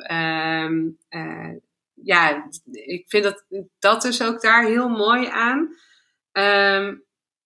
Ja, 2.03 2.49
ik 2.73 3.05
vind 3.09 3.25
dat, 3.25 3.45
dat 3.79 4.03
dus 4.03 4.23
ook 4.23 4.41
daar 4.41 4.65
heel 4.65 4.89
mooi 4.89 5.27
aan. 5.27 5.69
Ehm, 6.33 6.95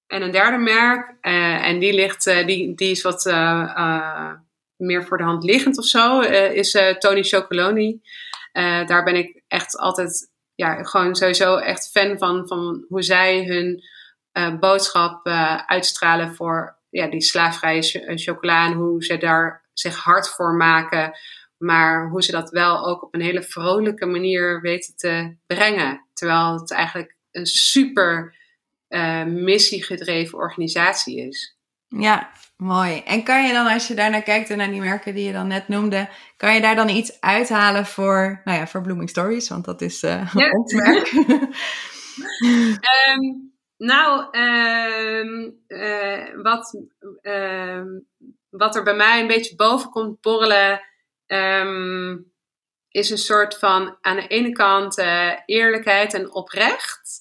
en 0.07 0.23
een 0.23 0.31
derde 0.31 0.59
merk, 0.59 1.17
eh, 1.21 1.67
en 1.67 1.79
die, 1.79 1.93
ligt, 1.93 2.27
eh, 2.27 2.47
die, 2.47 2.75
die 2.75 2.91
is 2.91 3.03
wat 3.03 3.27
eh, 3.27 4.33
meer 4.77 5.05
voor 5.05 5.19
de 5.19 5.25
hand 5.25 5.45
liggend 5.45 5.79
of 5.79 5.85
zo, 5.85 6.21
is 6.21 6.79
Tony 6.99 7.23
Chocoloni. 7.23 8.01
Daar 8.87 9.05
ben 9.05 9.17
ik 9.17 9.43
echt 9.49 9.79
altijd, 9.79 10.31
ja, 10.55 10.83
gewoon 10.83 11.15
sowieso 11.17 11.57
echt 11.57 11.91
fan 11.91 12.19
van, 12.19 12.49
van 12.49 12.85
hoe 12.89 13.03
zij 13.03 13.45
hun 13.45 13.83
boodschap 14.61 15.27
uitstralen 15.67 16.35
voor 16.35 16.81
ja, 16.93 17.07
die 17.07 17.21
slaafvrije 17.21 18.05
eh, 18.05 18.17
chocola 18.17 18.67
en 18.67 18.73
hoe 18.73 19.05
ze 19.05 19.19
daar 19.19 19.69
zich 19.73 19.97
hard 19.97 20.29
voor 20.29 20.55
maken. 20.55 21.13
Maar 21.63 22.09
hoe 22.09 22.23
ze 22.23 22.33
dat 22.33 22.51
wel 22.51 22.87
ook 22.87 23.03
op 23.03 23.15
een 23.15 23.21
hele 23.21 23.43
vrolijke 23.43 24.07
manier 24.07 24.61
weten 24.61 24.97
te 24.97 25.37
brengen. 25.47 26.07
Terwijl 26.13 26.61
het 26.61 26.73
eigenlijk 26.73 27.17
een 27.31 27.47
super 27.47 28.37
eh, 28.89 29.25
missiegedreven 29.25 30.39
organisatie 30.39 31.27
is. 31.29 31.57
ja, 31.89 32.31
mooi. 32.57 33.03
En 33.07 33.23
kan 33.23 33.47
je 33.47 33.53
dan, 33.53 33.67
als 33.67 33.89
je 33.89 33.95
daarnaar 33.95 34.23
kijkt 34.23 34.51
en 34.51 34.59
naar 34.59 34.71
die 34.71 34.81
merken 34.81 35.15
die 35.15 35.27
je 35.27 35.33
dan 35.33 35.47
net 35.47 35.69
noemde, 35.69 36.09
kan 36.37 36.55
je 36.55 36.61
daar 36.61 36.77
dan 36.77 36.89
iets 36.89 37.21
uithalen 37.21 37.87
voor, 37.87 38.41
nou 38.45 38.59
ja, 38.59 38.67
voor 38.67 38.81
Blooming 38.81 39.09
Stories? 39.11 39.49
Want 39.49 39.65
dat 39.65 39.81
is 39.81 40.03
eh 40.03 40.33
Ja. 40.35 40.51
ons 40.59 40.73
merk. 40.73 41.13
Ehm, 42.81 43.21
nou, 43.77 44.27
ehm, 44.31 45.51
eh, 45.67 46.43
wat, 46.43 46.83
ehm, 47.23 47.87
wat 48.51 48.77
er 48.77 48.83
bij 48.83 48.97
mij 48.97 49.21
een 49.21 49.27
beetje 49.27 49.57
boven 49.57 49.91
komt 49.91 50.21
borrelen, 50.21 50.81
ehm, 51.33 52.17
is 52.89 53.11
een 53.11 53.19
soort 53.19 53.59
van 53.59 53.99
aan 54.01 54.17
de 54.17 54.27
ene 54.27 54.53
kant 54.53 54.99
eh, 54.99 55.33
eerlijkheid 55.47 56.15
en 56.15 56.33
oprecht. 56.33 57.21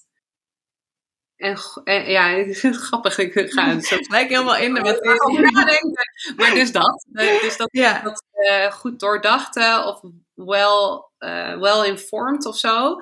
En, 1.36 1.56
en 1.84 2.10
ja, 2.10 2.44
grappig, 2.88 3.18
ik 3.18 3.32
ga 3.50 3.68
het 3.68 3.84
zo 3.86 3.96
Gelijk 3.96 4.28
helemaal 4.28 4.56
in 4.56 4.78
over 4.78 5.42
nadenken. 5.52 6.04
Maar 6.36 6.54
dus 6.54 6.72
dat. 6.72 7.06
Eh, 7.12 7.40
Dus 7.40 7.56
dat, 7.56 7.68
Ja, 7.72 8.00
dat 8.00 8.24
eh, 8.30 8.72
goed 8.72 9.00
doordachte 9.00 9.82
of 9.86 10.00
well, 10.34 11.02
eh, 11.18 11.58
well 11.58 11.86
informed 11.86 12.46
of 12.46 12.56
zo. 12.56 12.96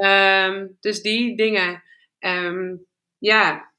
Ehm, 0.00 0.66
dus 0.80 1.02
die 1.02 1.36
dingen. 1.36 1.82
Ehm, 2.18 2.76
ja, 3.18 3.71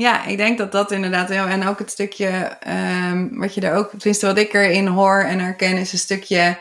Ja, 0.00 0.24
ik 0.24 0.36
denk 0.36 0.58
dat 0.58 0.72
dat 0.72 0.90
inderdaad 0.90 1.28
heel... 1.28 1.46
En 1.46 1.66
ook 1.66 1.78
het 1.78 1.90
stukje 1.90 2.28
ehm, 2.60 3.28
wat 3.38 3.54
je 3.54 3.60
er 3.60 3.74
ook... 3.74 3.90
Tenminste, 3.90 4.26
wat 4.26 4.38
ik 4.38 4.52
erin 4.52 4.86
hoor 4.86 5.20
en 5.20 5.38
herken 5.38 5.76
is 5.76 5.92
een 5.92 5.98
stukje... 5.98 6.58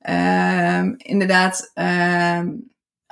ehm, 0.00 0.94
inderdaad 0.96 1.70
ehm, 1.74 2.48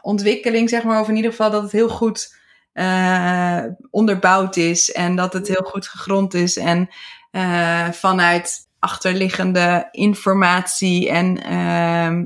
ontwikkeling, 0.03 0.69
zeg 0.69 0.83
maar. 0.83 1.01
Of 1.01 1.09
in 1.09 1.17
ieder 1.17 1.31
geval 1.31 1.51
dat 1.51 1.63
het 1.63 1.73
heel 1.73 1.89
goed 1.89 2.37
eh, 2.73 3.65
onderbouwd 3.91 4.57
is. 4.57 4.93
En 4.93 5.17
dat 5.17 5.33
het 5.33 5.49
heel 5.49 5.65
goed 5.65 5.89
gegrond 5.89 6.35
is. 6.35 6.57
En 6.57 6.89
eh, 7.31 7.89
vanuit 7.91 8.67
achterliggende 8.79 9.89
informatie. 9.91 11.11
En, 11.11 11.43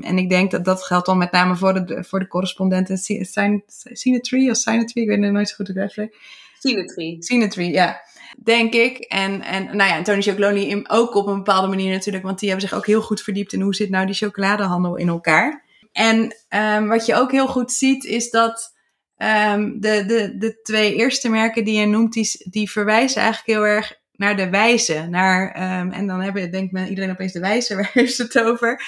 en 0.02 0.18
ik 0.18 0.28
denk 0.28 0.50
dat 0.50 0.64
dat 0.64 0.84
geldt 0.84 1.06
dan 1.06 1.18
met 1.18 1.32
name 1.32 1.56
voor 1.56 1.86
de, 1.86 2.04
voor 2.04 2.18
de 2.18 2.28
correspondenten. 2.28 2.98
Scenetree 2.98 4.50
of 4.50 4.56
Scenetree, 4.56 5.04
ik 5.04 5.10
weet 5.10 5.22
het 5.22 5.32
nooit 5.32 5.48
zo 5.48 5.54
goed 5.54 5.66
hoe 5.66 6.10
symmetrie. 6.62 7.22
Scenery, 7.22 7.72
ja. 7.72 8.00
Denk 8.42 8.74
ik. 8.74 8.98
En, 8.98 9.42
en 9.42 9.64
nou 9.64 9.90
ja, 9.90 10.02
Tony 10.02 10.22
Chocoloni 10.22 10.82
ook 10.88 11.14
op 11.14 11.26
een 11.26 11.36
bepaalde 11.36 11.68
manier 11.68 11.92
natuurlijk. 11.92 12.24
Want 12.24 12.38
die 12.38 12.48
hebben 12.48 12.68
zich 12.68 12.78
ook 12.78 12.86
heel 12.86 13.02
goed 13.02 13.22
verdiept 13.22 13.52
in 13.52 13.60
hoe 13.60 13.74
zit 13.74 13.90
nou 13.90 14.06
die 14.06 14.14
chocoladehandel 14.14 14.96
in 14.96 15.08
elkaar. 15.08 15.64
En 15.92 16.36
ehm, 16.48 16.86
wat 16.86 17.06
je 17.06 17.14
ook 17.14 17.32
heel 17.32 17.46
goed 17.46 17.72
ziet 17.72 18.04
is 18.04 18.30
dat 18.30 18.74
ehm, 19.16 19.80
de, 19.80 20.04
de, 20.06 20.36
de 20.38 20.60
twee 20.62 20.94
eerste 20.94 21.28
merken 21.28 21.64
die 21.64 21.78
je 21.78 21.86
noemt, 21.86 22.12
die, 22.12 22.46
die 22.50 22.70
verwijzen 22.70 23.22
eigenlijk 23.22 23.58
heel 23.58 23.66
erg 23.66 24.00
naar 24.16 24.36
de 24.36 24.50
wijze. 24.50 25.06
Naar, 25.10 25.52
ehm, 25.52 25.90
en 25.90 26.06
dan 26.06 26.20
hebben, 26.20 26.50
denkt 26.50 26.72
men 26.72 26.88
iedereen 26.88 27.10
opeens 27.10 27.32
de 27.32 27.40
wijze, 27.40 27.74
waar 27.76 27.90
heeft 27.92 28.18
het 28.18 28.40
over? 28.40 28.84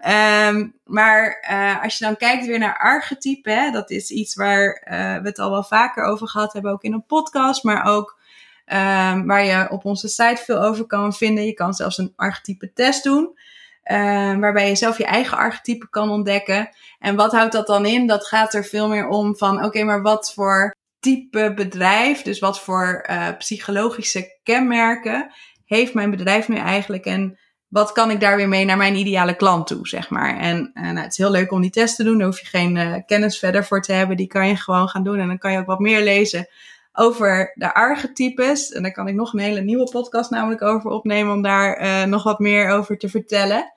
Ehm, 0.00 0.68
maar 0.84 1.38
eh, 1.40 1.82
als 1.82 1.98
je 1.98 2.04
dan 2.04 2.16
kijkt 2.16 2.46
weer 2.46 2.58
naar 2.58 2.78
archetype, 2.78 3.70
dat 3.72 3.90
is 3.90 4.10
iets 4.10 4.34
waar 4.34 4.82
eh, 4.84 5.16
we 5.16 5.28
het 5.28 5.38
al 5.38 5.50
wel 5.50 5.64
vaker 5.64 6.04
over 6.04 6.28
gehad 6.28 6.52
hebben, 6.52 6.72
ook 6.72 6.82
in 6.82 6.92
een 6.92 7.06
podcast, 7.06 7.64
maar 7.64 7.84
ook 7.84 8.20
ehm, 8.64 9.26
waar 9.26 9.44
je 9.44 9.70
op 9.70 9.84
onze 9.84 10.08
site 10.08 10.42
veel 10.44 10.62
over 10.62 10.84
kan 10.86 11.12
vinden. 11.12 11.44
Je 11.44 11.52
kan 11.52 11.74
zelfs 11.74 11.98
een 11.98 12.12
archetype 12.16 12.72
test 12.72 13.04
doen, 13.04 13.38
waarbij 14.40 14.68
je 14.68 14.76
zelf 14.76 14.98
je 14.98 15.04
eigen 15.04 15.38
archetype 15.38 15.88
kan 15.90 16.10
ontdekken. 16.10 16.68
En 16.98 17.16
wat 17.16 17.32
houdt 17.32 17.52
dat 17.52 17.66
dan 17.66 17.86
in? 17.86 18.06
Dat 18.06 18.26
gaat 18.26 18.54
er 18.54 18.64
veel 18.64 18.88
meer 18.88 19.08
om 19.08 19.36
van, 19.36 19.64
oké, 19.64 19.82
maar 19.82 20.02
wat 20.02 20.32
voor 20.34 20.74
type 21.02 21.52
bedrijf, 21.54 22.22
dus 22.22 22.38
wat 22.38 22.60
voor 22.60 23.04
eh, 23.06 23.28
psychologische 23.38 24.38
kenmerken 24.42 25.32
heeft 25.64 25.94
mijn 25.94 26.10
bedrijf 26.10 26.48
nu 26.48 26.56
eigenlijk 26.56 27.04
en 27.04 27.38
wat 27.68 27.92
kan 27.92 28.10
ik 28.10 28.20
daar 28.20 28.36
weer 28.36 28.48
mee 28.48 28.64
naar 28.64 28.76
mijn 28.76 28.96
ideale 28.96 29.36
klant 29.36 29.66
toe, 29.66 29.88
zeg 29.88 30.10
maar. 30.10 30.38
En 30.38 30.70
nou, 30.74 30.96
het 30.96 31.10
is 31.10 31.16
heel 31.16 31.30
leuk 31.30 31.52
om 31.52 31.60
die 31.60 31.70
test 31.70 31.96
te 31.96 32.04
doen. 32.04 32.18
Daar 32.18 32.26
hoef 32.26 32.40
je 32.40 32.46
geen 32.46 32.76
eh, 32.76 32.94
kennis 33.06 33.38
verder 33.38 33.64
voor 33.64 33.82
te 33.82 33.92
hebben. 33.92 34.16
Die 34.16 34.26
kan 34.26 34.48
je 34.48 34.56
gewoon 34.56 34.88
gaan 34.88 35.04
doen. 35.04 35.18
En 35.18 35.26
dan 35.26 35.38
kan 35.38 35.52
je 35.52 35.58
ook 35.58 35.66
wat 35.66 35.78
meer 35.78 36.02
lezen 36.02 36.48
over 36.92 37.52
de 37.54 37.74
archetypes. 37.74 38.72
En 38.72 38.82
daar 38.82 38.92
kan 38.92 39.08
ik 39.08 39.14
nog 39.14 39.32
een 39.32 39.38
hele 39.38 39.60
nieuwe 39.60 39.90
podcast 39.90 40.30
namelijk 40.30 40.62
over 40.62 40.90
opnemen. 40.90 41.34
Om 41.34 41.42
daar 41.42 41.76
eh, 41.76 42.04
nog 42.04 42.22
wat 42.22 42.38
meer 42.38 42.70
over 42.70 42.98
te 42.98 43.08
vertellen. 43.08 43.74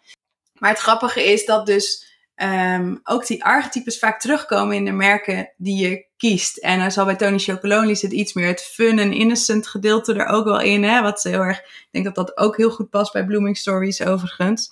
Maar 0.59 0.69
het 0.69 0.79
grappige 0.79 1.23
is 1.23 1.45
dat 1.45 1.65
dus 1.65 2.13
ehm, 2.35 2.95
ook 3.03 3.27
die 3.27 3.43
archetypes 3.43 3.99
vaak 3.99 4.19
terugkomen 4.19 4.75
in 4.75 4.85
de 4.85 4.91
merken 4.91 5.53
die 5.57 5.87
je 5.87 6.05
kiest. 6.17 6.57
En 6.57 6.79
dan 6.79 6.91
zal 6.91 7.05
bij 7.05 7.15
Tony 7.15 7.37
Chocolonely 7.37 7.95
zit 7.95 8.11
iets 8.11 8.33
meer 8.33 8.47
het 8.47 8.61
fun 8.61 8.99
en 8.99 9.13
innocent 9.13 9.67
gedeelte 9.67 10.13
er 10.13 10.25
ook 10.25 10.45
wel 10.45 10.61
in. 10.61 10.83
Hè? 10.83 11.01
Wat 11.01 11.23
heel 11.23 11.41
erg, 11.41 11.57
ik 11.59 11.87
denk 11.91 12.05
dat 12.05 12.15
dat 12.15 12.37
ook 12.37 12.57
heel 12.57 12.71
goed 12.71 12.89
past 12.89 13.13
bij 13.13 13.25
Blooming 13.25 13.57
Stories 13.57 14.03
overigens. 14.03 14.69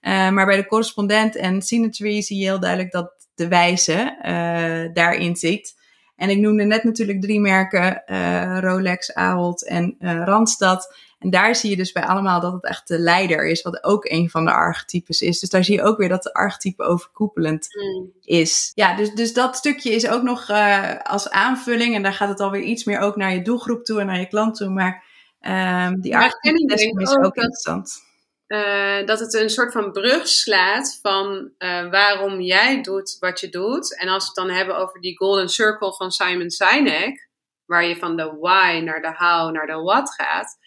Uh, 0.00 0.30
maar 0.30 0.46
bij 0.46 0.56
de 0.56 0.66
correspondent 0.66 1.36
en 1.36 1.62
Symmetry 1.62 2.22
zie 2.22 2.38
je 2.38 2.44
heel 2.44 2.60
duidelijk 2.60 2.92
dat 2.92 3.12
de 3.34 3.48
wijze 3.48 4.16
uh, 4.22 4.94
daarin 4.94 5.36
zit. 5.36 5.78
En 6.16 6.30
ik 6.30 6.38
noemde 6.38 6.64
net 6.64 6.84
natuurlijk 6.84 7.20
drie 7.22 7.40
merken, 7.40 8.02
uh, 8.06 8.58
Rolex, 8.60 9.14
Ahold 9.14 9.66
en 9.66 9.96
Randstad. 9.98 10.94
En 11.20 11.30
daar 11.30 11.54
zie 11.54 11.70
je 11.70 11.76
dus 11.76 11.92
bij 11.92 12.06
allemaal 12.06 12.40
dat 12.40 12.52
het 12.52 12.64
echt 12.64 12.88
de 12.88 12.98
leider 12.98 13.46
is, 13.46 13.62
wat 13.62 13.84
ook 13.84 14.04
een 14.04 14.30
van 14.30 14.44
de 14.44 14.52
archetypes 14.52 15.20
is. 15.20 15.38
Dus 15.40 15.48
daar 15.48 15.64
zie 15.64 15.76
je 15.76 15.82
ook 15.82 15.98
weer 15.98 16.08
dat 16.08 16.22
de 16.22 16.32
archetype 16.32 16.82
overkoepelend 16.82 17.66
mm. 17.70 18.12
is. 18.20 18.72
Ja, 18.74 18.96
dus, 18.96 19.14
dus 19.14 19.32
dat 19.32 19.56
stukje 19.56 19.90
is 19.90 20.08
ook 20.08 20.22
nog 20.22 20.48
uh, 20.48 20.96
als 21.02 21.30
aanvulling. 21.30 21.94
En 21.94 22.02
daar 22.02 22.12
gaat 22.12 22.28
het 22.28 22.40
alweer 22.40 22.62
iets 22.62 22.84
meer 22.84 22.98
ook 22.98 23.16
naar 23.16 23.32
je 23.32 23.42
doelgroep 23.42 23.84
toe 23.84 24.00
en 24.00 24.06
naar 24.06 24.18
je 24.18 24.28
klant 24.28 24.56
toe. 24.56 24.68
Maar 24.68 25.04
um, 25.40 26.00
die 26.00 26.16
archetype 26.16 26.74
is 27.02 27.16
ook, 27.16 27.24
ook 27.24 27.36
interessant. 27.36 28.08
Uh, 28.46 29.06
dat 29.06 29.20
het 29.20 29.34
een 29.34 29.50
soort 29.50 29.72
van 29.72 29.92
brug 29.92 30.28
slaat 30.28 30.98
van 31.02 31.50
uh, 31.58 31.90
waarom 31.90 32.40
jij 32.40 32.82
doet 32.82 33.16
wat 33.18 33.40
je 33.40 33.48
doet. 33.48 33.98
En 33.98 34.08
als 34.08 34.22
we 34.22 34.32
het 34.34 34.48
dan 34.48 34.56
hebben 34.56 34.76
over 34.76 35.00
die 35.00 35.16
golden 35.16 35.48
circle 35.48 35.94
van 35.94 36.10
Simon 36.10 36.50
Sinek, 36.50 37.28
waar 37.66 37.84
je 37.84 37.96
van 37.96 38.16
de 38.16 38.36
why 38.40 38.80
naar 38.84 39.02
de 39.02 39.14
how 39.16 39.52
naar 39.52 39.66
de 39.66 39.82
what 39.82 40.14
gaat, 40.14 40.58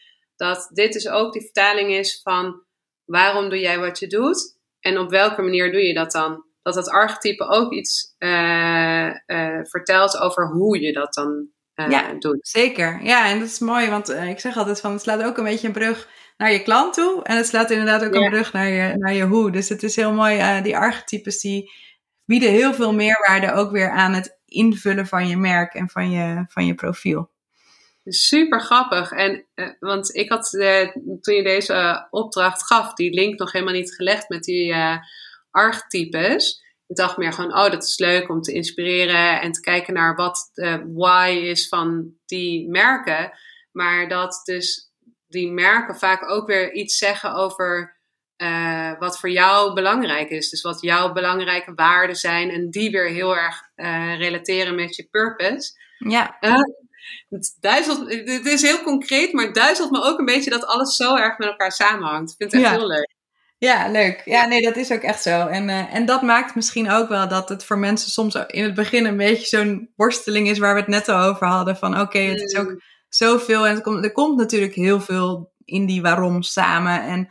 dat 0.43 0.69
dit 0.73 0.93
dus 0.93 1.07
ook 1.07 1.33
die 1.33 1.41
vertaling 1.41 1.91
is 1.91 2.19
van 2.23 2.63
waarom 3.05 3.49
doe 3.49 3.59
jij 3.59 3.79
wat 3.79 3.99
je 3.99 4.07
doet 4.07 4.57
en 4.79 4.97
op 4.97 5.09
welke 5.09 5.41
manier 5.41 5.71
doe 5.71 5.81
je 5.81 5.93
dat 5.93 6.11
dan? 6.11 6.45
Dat 6.61 6.75
het 6.75 6.89
archetype 6.89 7.47
ook 7.47 7.73
iets 7.73 8.15
uh, 8.19 9.07
uh, 9.27 9.59
vertelt 9.63 10.17
over 10.17 10.47
hoe 10.47 10.81
je 10.81 10.93
dat 10.93 11.13
dan 11.13 11.47
uh, 11.75 11.89
ja, 11.89 12.13
doet. 12.13 12.47
Zeker. 12.47 13.03
Ja, 13.03 13.29
en 13.29 13.39
dat 13.39 13.47
is 13.47 13.59
mooi, 13.59 13.89
want 13.89 14.09
ik 14.09 14.39
zeg 14.39 14.57
altijd 14.57 14.79
van 14.79 14.91
het 14.91 15.01
slaat 15.01 15.23
ook 15.23 15.37
een 15.37 15.43
beetje 15.43 15.67
een 15.67 15.73
brug 15.73 16.09
naar 16.37 16.51
je 16.51 16.63
klant 16.63 16.93
toe 16.93 17.23
en 17.23 17.37
het 17.37 17.47
slaat 17.47 17.71
inderdaad 17.71 18.05
ook 18.05 18.13
ja. 18.13 18.19
een 18.19 18.29
brug 18.29 18.53
naar 18.53 18.67
je, 18.67 18.97
naar 18.97 19.13
je 19.13 19.23
hoe. 19.23 19.51
Dus 19.51 19.69
het 19.69 19.83
is 19.83 19.95
heel 19.95 20.13
mooi, 20.13 20.61
die 20.61 20.77
archetypes 20.77 21.39
die 21.39 21.71
bieden 22.25 22.49
heel 22.49 22.73
veel 22.73 22.93
meerwaarde 22.93 23.53
ook 23.53 23.71
weer 23.71 23.89
aan 23.91 24.13
het 24.13 24.39
invullen 24.45 25.07
van 25.07 25.27
je 25.27 25.37
merk 25.37 25.73
en 25.73 25.89
van 25.89 26.11
je, 26.11 26.45
van 26.47 26.65
je 26.65 26.75
profiel. 26.75 27.32
Super 28.05 28.61
grappig. 28.61 29.11
En, 29.11 29.45
uh, 29.55 29.69
want 29.79 30.15
ik 30.15 30.29
had 30.29 30.53
uh, 30.53 30.91
toen 31.21 31.35
je 31.35 31.43
deze 31.43 32.07
opdracht 32.09 32.65
gaf, 32.65 32.93
die 32.93 33.13
link 33.13 33.39
nog 33.39 33.51
helemaal 33.51 33.73
niet 33.73 33.95
gelegd 33.95 34.29
met 34.29 34.43
die 34.43 34.75
archetypes. 35.51 36.61
Ik 36.87 36.95
dacht 36.95 37.17
meer 37.17 37.33
gewoon, 37.33 37.53
oh, 37.53 37.71
dat 37.71 37.83
is 37.83 37.97
leuk 37.97 38.29
om 38.29 38.41
te 38.41 38.53
inspireren 38.53 39.41
en 39.41 39.51
te 39.51 39.61
kijken 39.61 39.93
naar 39.93 40.15
wat 40.15 40.49
de 40.53 40.91
why 40.93 41.39
is 41.43 41.67
van 41.67 42.13
die 42.25 42.69
merken. 42.69 43.31
Maar 43.71 44.07
dat 44.07 44.41
dus 44.43 44.91
die 45.27 45.51
merken 45.51 45.95
vaak 45.95 46.29
ook 46.29 46.47
weer 46.47 46.73
iets 46.73 46.97
zeggen 46.97 47.33
over 47.33 47.97
wat 48.99 49.19
voor 49.19 49.29
jou 49.29 49.73
belangrijk 49.73 50.29
is. 50.29 50.49
Dus 50.49 50.61
wat 50.61 50.81
jouw 50.81 51.13
belangrijke 51.13 51.73
waarden 51.73 52.15
zijn 52.15 52.49
en 52.49 52.69
die 52.69 52.91
weer 52.91 53.07
heel 53.07 53.37
erg 53.37 53.61
relateren 54.17 54.75
met 54.75 54.95
je 54.95 55.07
purpose. 55.11 55.71
Ja. 55.97 56.37
Het, 57.29 57.57
duizelt, 57.59 58.09
het 58.09 58.45
is 58.45 58.61
heel 58.61 58.81
concreet, 58.83 59.33
maar 59.33 59.45
het 59.45 59.55
duizelt 59.55 59.91
me 59.91 60.03
ook 60.03 60.19
een 60.19 60.25
beetje 60.25 60.49
dat 60.49 60.65
alles 60.65 60.95
zo 60.95 61.15
erg 61.15 61.37
met 61.37 61.47
elkaar 61.47 61.71
samenhangt. 61.71 62.31
Ik 62.31 62.37
vind 62.37 62.51
het 62.51 62.61
echt 62.61 62.71
ja. 62.71 62.77
heel 62.77 62.87
leuk. 62.87 63.15
Ja, 63.57 63.87
leuk. 63.87 64.21
Ja, 64.25 64.45
nee, 64.45 64.61
dat 64.61 64.75
is 64.75 64.91
ook 64.91 65.01
echt 65.01 65.21
zo. 65.21 65.47
En, 65.47 65.69
uh, 65.69 65.93
en 65.93 66.05
dat 66.05 66.21
maakt 66.21 66.55
misschien 66.55 66.91
ook 66.91 67.09
wel 67.09 67.27
dat 67.27 67.49
het 67.49 67.65
voor 67.65 67.77
mensen 67.77 68.11
soms 68.11 68.35
in 68.47 68.63
het 68.63 68.73
begin 68.73 69.05
een 69.05 69.17
beetje 69.17 69.57
zo'n 69.57 69.91
worsteling 69.95 70.49
is 70.49 70.57
waar 70.59 70.73
we 70.73 70.79
het 70.79 70.89
net 70.89 71.09
al 71.09 71.23
over 71.23 71.47
hadden. 71.47 71.77
Van 71.77 71.93
oké, 71.93 72.01
okay, 72.01 72.25
het 72.27 72.41
is 72.41 72.57
ook 72.57 72.81
Mm. 73.13 73.29
zoveel 73.29 73.67
en 73.67 73.73
het 73.73 73.83
komt, 73.83 74.05
er 74.05 74.11
komt 74.11 74.37
natuurlijk 74.37 74.73
heel 74.73 75.01
veel 75.01 75.53
in 75.65 75.85
die 75.85 76.01
waarom 76.01 76.41
samen. 76.41 77.01
En 77.01 77.29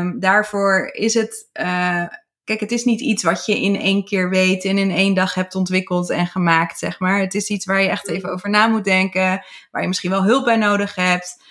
um, 0.00 0.20
daarvoor 0.20 0.90
is 0.92 1.14
het, 1.14 1.50
uh, 1.60 2.06
kijk, 2.50 2.70
het 2.70 2.72
is 2.72 2.84
niet 2.84 3.00
iets 3.00 3.22
wat 3.22 3.46
je 3.46 3.60
in 3.60 3.80
één 3.80 4.04
keer 4.04 4.30
weet 4.30 4.64
en 4.64 4.78
in 4.78 4.90
één 4.90 5.14
dag 5.14 5.34
hebt 5.34 5.54
ontwikkeld 5.54 6.10
en 6.10 6.26
gemaakt, 6.26 6.78
zeg 6.78 6.98
maar. 6.98 7.20
Het 7.20 7.34
is 7.34 7.48
iets 7.48 7.64
waar 7.64 7.82
je 7.82 7.88
echt 7.88 8.08
even 8.08 8.32
over 8.32 8.50
na 8.50 8.66
moet 8.66 8.84
denken, 8.84 9.44
waar 9.70 9.82
je 9.82 9.88
misschien 9.88 10.10
wel 10.10 10.24
hulp 10.24 10.44
bij 10.44 10.56
nodig 10.56 10.94
hebt. 10.94 11.42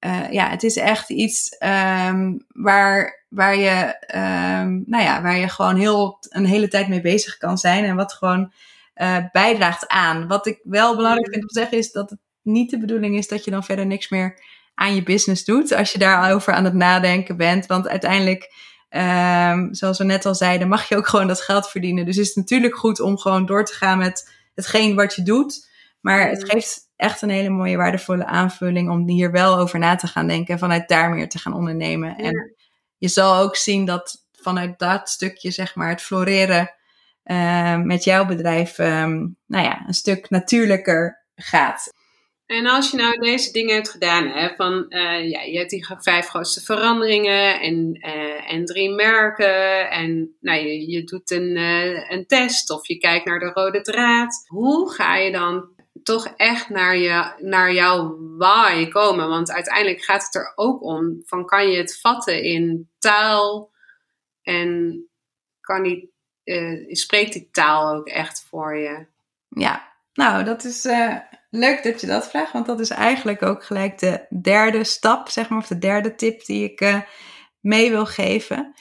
Uh, 0.00 0.30
ja, 0.30 0.48
het 0.48 0.62
is 0.62 0.76
echt 0.76 1.10
iets 1.10 1.56
um, 2.08 2.44
waar, 2.48 3.24
waar, 3.28 3.56
je, 3.56 3.96
um, 4.14 4.84
nou 4.86 5.02
ja, 5.02 5.22
waar 5.22 5.36
je 5.36 5.48
gewoon 5.48 5.76
heel, 5.76 6.18
een 6.28 6.46
hele 6.46 6.68
tijd 6.68 6.88
mee 6.88 7.00
bezig 7.00 7.36
kan 7.36 7.58
zijn 7.58 7.84
en 7.84 7.96
wat 7.96 8.12
gewoon 8.12 8.52
uh, 8.96 9.16
bijdraagt 9.32 9.88
aan. 9.88 10.26
Wat 10.26 10.46
ik 10.46 10.60
wel 10.62 10.96
belangrijk 10.96 11.28
vind 11.30 11.42
om 11.42 11.48
te 11.48 11.58
zeggen 11.58 11.78
is 11.78 11.92
dat 11.92 12.10
het 12.10 12.18
niet 12.42 12.70
de 12.70 12.78
bedoeling 12.78 13.16
is 13.16 13.28
dat 13.28 13.44
je 13.44 13.50
dan 13.50 13.64
verder 13.64 13.86
niks 13.86 14.08
meer 14.08 14.42
aan 14.74 14.94
je 14.94 15.02
business 15.02 15.44
doet 15.44 15.72
als 15.72 15.92
je 15.92 15.98
daarover 15.98 16.52
aan 16.52 16.64
het 16.64 16.74
nadenken 16.74 17.36
bent. 17.36 17.66
Want 17.66 17.88
uiteindelijk 17.88 18.52
Um, 18.90 19.74
zoals 19.74 19.98
we 19.98 20.04
net 20.04 20.26
al 20.26 20.34
zeiden, 20.34 20.68
mag 20.68 20.88
je 20.88 20.96
ook 20.96 21.06
gewoon 21.06 21.26
dat 21.26 21.40
geld 21.40 21.68
verdienen. 21.68 22.04
Dus 22.04 22.16
is 22.16 22.26
het 22.26 22.36
natuurlijk 22.36 22.76
goed 22.76 23.00
om 23.00 23.18
gewoon 23.18 23.46
door 23.46 23.64
te 23.64 23.72
gaan 23.72 23.98
met 23.98 24.32
hetgeen 24.54 24.94
wat 24.94 25.14
je 25.14 25.22
doet. 25.22 25.68
Maar 26.00 26.28
het 26.28 26.50
geeft 26.50 26.80
echt 26.96 27.22
een 27.22 27.30
hele 27.30 27.48
mooie, 27.48 27.76
waardevolle 27.76 28.26
aanvulling 28.26 28.90
om 28.90 29.08
hier 29.08 29.30
wel 29.30 29.58
over 29.58 29.78
na 29.78 29.96
te 29.96 30.06
gaan 30.06 30.26
denken 30.26 30.54
en 30.54 30.60
vanuit 30.60 30.88
daar 30.88 31.10
meer 31.10 31.28
te 31.28 31.38
gaan 31.38 31.54
ondernemen. 31.54 32.14
Ja. 32.16 32.24
En 32.24 32.54
je 32.98 33.08
zal 33.08 33.42
ook 33.42 33.56
zien 33.56 33.84
dat 33.84 34.24
vanuit 34.32 34.78
dat 34.78 35.08
stukje, 35.08 35.50
zeg 35.50 35.74
maar, 35.74 35.88
het 35.88 36.02
floreren 36.02 36.74
uh, 37.24 37.76
met 37.76 38.04
jouw 38.04 38.26
bedrijf, 38.26 38.78
um, 38.78 39.36
nou 39.46 39.64
ja, 39.64 39.84
een 39.86 39.94
stuk 39.94 40.30
natuurlijker 40.30 41.24
gaat. 41.34 41.92
En 42.46 42.66
als 42.66 42.90
je 42.90 42.96
nou 42.96 43.18
deze 43.18 43.52
dingen 43.52 43.74
hebt 43.74 43.90
gedaan, 43.90 44.28
hè, 44.28 44.54
van 44.54 44.86
uh, 44.88 45.30
ja, 45.30 45.40
je 45.40 45.58
hebt 45.58 45.70
die 45.70 45.86
vijf 45.98 46.28
grootste 46.28 46.60
veranderingen 46.60 47.60
en, 47.60 47.98
uh, 48.06 48.52
en 48.52 48.64
drie 48.64 48.90
merken 48.90 49.90
en 49.90 50.36
nou, 50.40 50.60
je, 50.60 50.90
je 50.90 51.04
doet 51.04 51.30
een, 51.30 51.56
uh, 51.56 52.10
een 52.10 52.26
test 52.26 52.70
of 52.70 52.86
je 52.86 52.98
kijkt 52.98 53.26
naar 53.26 53.38
de 53.38 53.50
rode 53.54 53.80
draad. 53.80 54.44
Hoe 54.46 54.92
ga 54.92 55.16
je 55.16 55.32
dan 55.32 55.68
toch 56.02 56.26
echt 56.36 56.68
naar, 56.68 56.96
je, 56.96 57.32
naar 57.38 57.72
jouw 57.72 58.18
why 58.36 58.88
komen? 58.88 59.28
Want 59.28 59.52
uiteindelijk 59.52 60.02
gaat 60.02 60.24
het 60.24 60.34
er 60.34 60.52
ook 60.54 60.82
om 60.82 61.22
van 61.24 61.46
kan 61.46 61.70
je 61.70 61.76
het 61.76 62.00
vatten 62.00 62.42
in 62.42 62.90
taal 62.98 63.70
en 64.42 65.00
kan 65.60 65.82
die, 65.82 66.12
spreekt 66.94 67.32
die 67.32 67.48
taal 67.50 67.94
ook 67.94 68.08
echt 68.08 68.46
voor 68.48 68.76
je? 68.76 69.06
Ja, 69.48 69.95
nou 70.16 70.44
dat 70.44 70.64
is 70.64 70.86
Leuk 71.56 71.82
dat 71.82 72.00
je 72.00 72.06
dat 72.06 72.28
vraagt, 72.28 72.52
want 72.52 72.66
dat 72.66 72.80
is 72.80 72.90
eigenlijk 72.90 73.42
ook 73.42 73.64
gelijk 73.64 73.98
de 73.98 74.26
derde 74.42 74.84
stap, 74.84 75.28
zeg 75.28 75.48
maar, 75.48 75.58
of 75.58 75.66
de 75.66 75.78
derde 75.78 76.14
tip 76.14 76.44
die 76.44 76.64
ik 76.64 76.80
uh, 76.80 77.00
mee 77.60 77.90
wil 77.90 78.06
geven. 78.06 78.74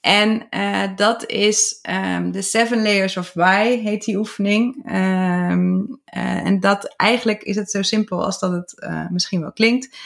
En 0.00 0.46
uh, 0.50 0.82
dat 0.96 1.30
is 1.30 1.78
um, 1.90 2.32
de 2.32 2.42
Seven 2.42 2.82
Layers 2.82 3.16
of 3.16 3.32
Why, 3.32 3.78
heet 3.78 4.04
die 4.04 4.16
oefening. 4.16 4.90
Uh, 4.90 5.50
en 6.46 6.60
dat 6.60 6.94
eigenlijk 6.96 7.42
is 7.42 7.56
het 7.56 7.70
zo 7.70 7.82
simpel 7.82 8.24
als 8.24 8.38
dat 8.38 8.52
het 8.52 8.88
misschien 9.10 9.40
wel 9.40 9.52
klinkt. 9.52 9.96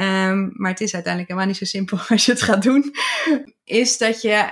Um, 0.00 0.50
maar 0.52 0.70
het 0.70 0.80
is 0.80 0.94
uiteindelijk 0.94 1.32
helemaal 1.32 1.46
niet 1.46 1.56
zo 1.56 1.64
simpel 1.64 1.98
als 2.08 2.24
je 2.24 2.32
het 2.32 2.42
gaat 2.42 2.62
doen. 2.62 2.94
Is 3.64 3.98
dat 3.98 4.22
je 4.22 4.50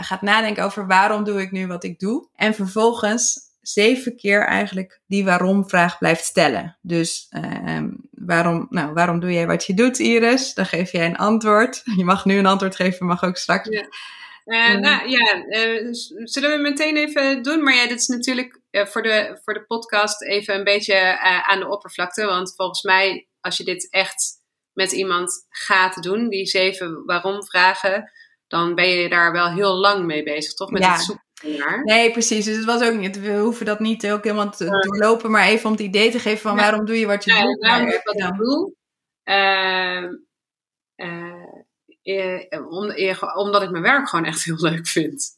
gaat 0.00 0.22
nadenken 0.22 0.64
over 0.64 0.86
waarom 0.86 1.24
doe 1.24 1.40
ik 1.40 1.50
nu 1.50 1.66
wat 1.66 1.84
ik 1.84 1.98
doe. 1.98 2.28
En 2.34 2.54
vervolgens 2.54 3.51
zeven 3.62 4.16
keer 4.16 4.46
eigenlijk 4.46 5.00
die 5.06 5.24
waarom-vraag 5.24 5.98
blijft 5.98 6.24
stellen. 6.24 6.78
Dus 6.80 7.26
uh, 7.30 7.82
waarom, 8.10 8.66
nou, 8.70 8.92
waarom 8.92 9.20
doe 9.20 9.32
jij 9.32 9.46
wat 9.46 9.66
je 9.66 9.74
doet, 9.74 9.98
Iris? 9.98 10.54
Dan 10.54 10.66
geef 10.66 10.92
jij 10.92 11.06
een 11.06 11.16
antwoord. 11.16 11.82
Je 11.96 12.04
mag 12.04 12.24
nu 12.24 12.38
een 12.38 12.46
antwoord 12.46 12.76
geven, 12.76 13.06
mag 13.06 13.24
ook 13.24 13.36
straks. 13.36 13.68
Ja. 13.68 13.86
Uh, 14.44 14.78
nou 14.78 15.08
ja, 15.08 15.44
uh, 15.46 15.88
zullen 16.24 16.50
we 16.50 16.58
meteen 16.62 16.96
even 16.96 17.42
doen? 17.42 17.62
Maar 17.62 17.74
ja, 17.74 17.86
dit 17.86 18.00
is 18.00 18.06
natuurlijk 18.06 18.60
uh, 18.70 18.86
voor, 18.86 19.02
de, 19.02 19.40
voor 19.44 19.54
de 19.54 19.64
podcast 19.64 20.22
even 20.22 20.54
een 20.54 20.64
beetje 20.64 21.18
aan 21.20 21.60
de 21.60 21.68
oppervlakte. 21.68 22.24
Want 22.24 22.54
volgens 22.56 22.82
mij, 22.82 23.28
als 23.40 23.56
je 23.56 23.64
dit 23.64 23.90
echt 23.90 24.40
met 24.72 24.92
iemand 24.92 25.46
gaat 25.48 26.02
doen, 26.02 26.28
die 26.28 26.46
zeven 26.46 27.04
waarom-vragen, 27.04 28.12
dan 28.46 28.74
ben 28.74 28.88
je 28.88 29.08
daar 29.08 29.32
wel 29.32 29.50
heel 29.50 29.74
lang 29.74 30.04
mee 30.04 30.22
bezig, 30.22 30.52
toch? 30.52 30.70
Met 30.70 30.82
ja. 30.82 30.92
het 30.92 31.02
zoeken 31.02 31.31
Nee, 31.84 32.10
precies. 32.10 32.44
Dus 32.44 32.56
het 32.56 32.64
was 32.64 32.82
ook 32.82 32.94
niet. 32.94 33.20
We 33.20 33.36
hoeven 33.38 33.66
dat 33.66 33.80
niet 33.80 34.10
ook 34.10 34.24
helemaal 34.24 34.50
te 34.50 34.64
doorlopen, 34.64 35.30
maar 35.30 35.46
even 35.46 35.66
om 35.66 35.72
het 35.72 35.80
idee 35.80 36.10
te 36.10 36.18
geven 36.18 36.40
van 36.40 36.54
Ja. 36.56 36.60
waarom 36.60 36.84
doe 36.84 36.98
je 36.98 37.06
wat 37.06 37.24
je 37.24 37.32
Ja, 37.32 37.42
doet. 37.42 37.58
waarom 37.66 37.86
doe 37.86 37.94
ik 37.94 38.04
wat 38.04 38.18
ja. 38.18 38.28
ik 38.28 38.36
doe? 38.36 38.72
Ehm, 39.22 40.08
eh, 40.94 42.52
eh, 42.52 42.68
om, 42.70 42.90
eh, 42.90 43.22
omdat 43.36 43.62
ik 43.62 43.70
mijn 43.70 43.82
werk 43.82 44.08
gewoon 44.08 44.24
echt 44.24 44.44
heel 44.44 44.56
leuk 44.60 44.86
vind. 44.86 45.36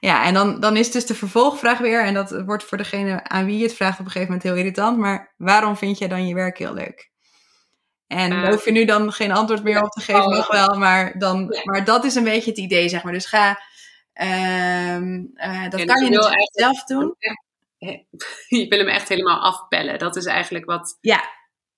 Ja, 0.00 0.24
en 0.24 0.34
dan, 0.34 0.60
dan 0.60 0.76
is 0.76 0.90
dus 0.90 1.06
de 1.06 1.14
vervolgvraag 1.14 1.78
weer, 1.78 2.04
en 2.04 2.14
dat 2.14 2.42
wordt 2.44 2.64
voor 2.64 2.78
degene 2.78 3.24
aan 3.24 3.44
wie 3.46 3.56
je 3.58 3.62
het 3.62 3.74
vraagt 3.74 3.98
op 4.00 4.04
een 4.04 4.10
gegeven 4.10 4.26
moment 4.32 4.42
heel 4.48 4.56
irritant, 4.58 4.98
maar 4.98 5.34
waarom 5.36 5.76
vind 5.76 5.98
jij 5.98 6.08
dan 6.08 6.26
je 6.28 6.34
werk 6.34 6.58
heel 6.58 6.74
leuk? 6.74 7.10
En 8.06 8.48
hoef 8.50 8.64
je 8.64 8.70
nu 8.72 8.84
dan 8.84 9.12
geen 9.12 9.32
antwoord 9.32 9.62
meer 9.62 9.82
op 9.82 9.90
te 9.90 10.00
geven, 10.00 10.30
nog 10.30 10.50
wel, 10.52 10.78
maar, 10.78 11.18
dan, 11.18 11.46
Ja. 11.50 11.60
maar 11.64 11.84
dat 11.84 12.04
is 12.04 12.14
een 12.14 12.24
beetje 12.24 12.50
het 12.50 12.58
idee, 12.58 12.88
zeg 12.88 13.02
maar. 13.02 13.12
Dus 13.12 13.26
ga 13.26 13.60
Ehm, 14.16 15.24
eh, 15.34 15.62
dat 15.62 15.84
kan 15.84 15.86
dus 15.86 16.08
je 16.08 16.10
natuurlijk 16.10 16.48
zelf 16.52 16.84
doen. 16.84 17.16
Je 18.58 18.66
wil 18.68 18.78
hem 18.78 18.88
echt 18.88 19.08
helemaal 19.08 19.40
afpellen. 19.40 19.98
Dat 19.98 20.16
is 20.16 20.24
eigenlijk 20.24 20.64
wat. 20.64 20.98
Ja. 21.00 21.24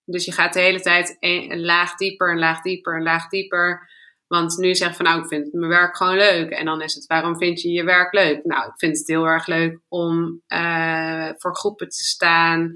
Dus 0.04 0.24
je 0.24 0.32
gaat 0.32 0.52
de 0.52 0.60
hele 0.60 0.80
tijd 0.80 1.16
een, 1.20 1.50
een 1.50 1.64
laag 1.64 1.94
dieper, 1.94 2.30
een 2.32 2.38
laag 2.38 2.62
dieper, 2.62 2.96
een 2.96 3.02
laag 3.02 3.28
dieper. 3.28 3.90
Want 4.26 4.56
nu 4.56 4.74
zeg 4.74 4.88
je 4.88 4.94
van 4.94 5.04
nou, 5.04 5.20
ik 5.20 5.28
vind 5.28 5.52
mijn 5.52 5.70
werk 5.70 5.96
gewoon 5.96 6.16
leuk. 6.16 6.50
En 6.50 6.64
dan 6.64 6.82
is 6.82 6.94
het, 6.94 7.06
waarom 7.06 7.36
vind 7.36 7.60
je 7.60 7.70
je 7.70 7.84
werk 7.84 8.12
leuk? 8.12 8.44
Nou, 8.44 8.68
ik 8.68 8.78
vind 8.78 8.98
het 8.98 9.06
heel 9.06 9.24
erg 9.24 9.46
leuk 9.46 9.80
om 9.88 10.42
eh, 10.46 11.28
voor 11.36 11.56
groepen 11.56 11.88
te 11.88 12.02
staan 12.02 12.72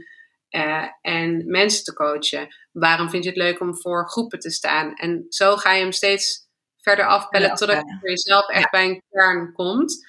eh, 0.49 0.87
en 1.01 1.45
mensen 1.47 1.85
te 1.85 1.95
coachen. 1.95 2.55
Waarom 2.73 3.11
vind 3.11 3.25
je 3.25 3.31
het 3.31 3.39
leuk 3.39 3.61
om 3.61 3.77
voor 3.77 4.09
groepen 4.09 4.39
te 4.39 4.51
staan? 4.51 4.95
En 4.95 5.27
zo 5.29 5.57
ga 5.57 5.73
je 5.73 5.83
hem 5.83 5.93
steeds 5.93 6.51
verder 6.83 7.07
afpellen 7.07 7.49
Ja, 7.49 7.55
totdat 7.55 7.77
je 7.77 7.97
voor 8.01 8.09
jezelf 8.09 8.49
echt 8.49 8.71
bij 8.71 8.85
een 8.85 9.03
kern 9.11 9.53
komt. 9.53 10.07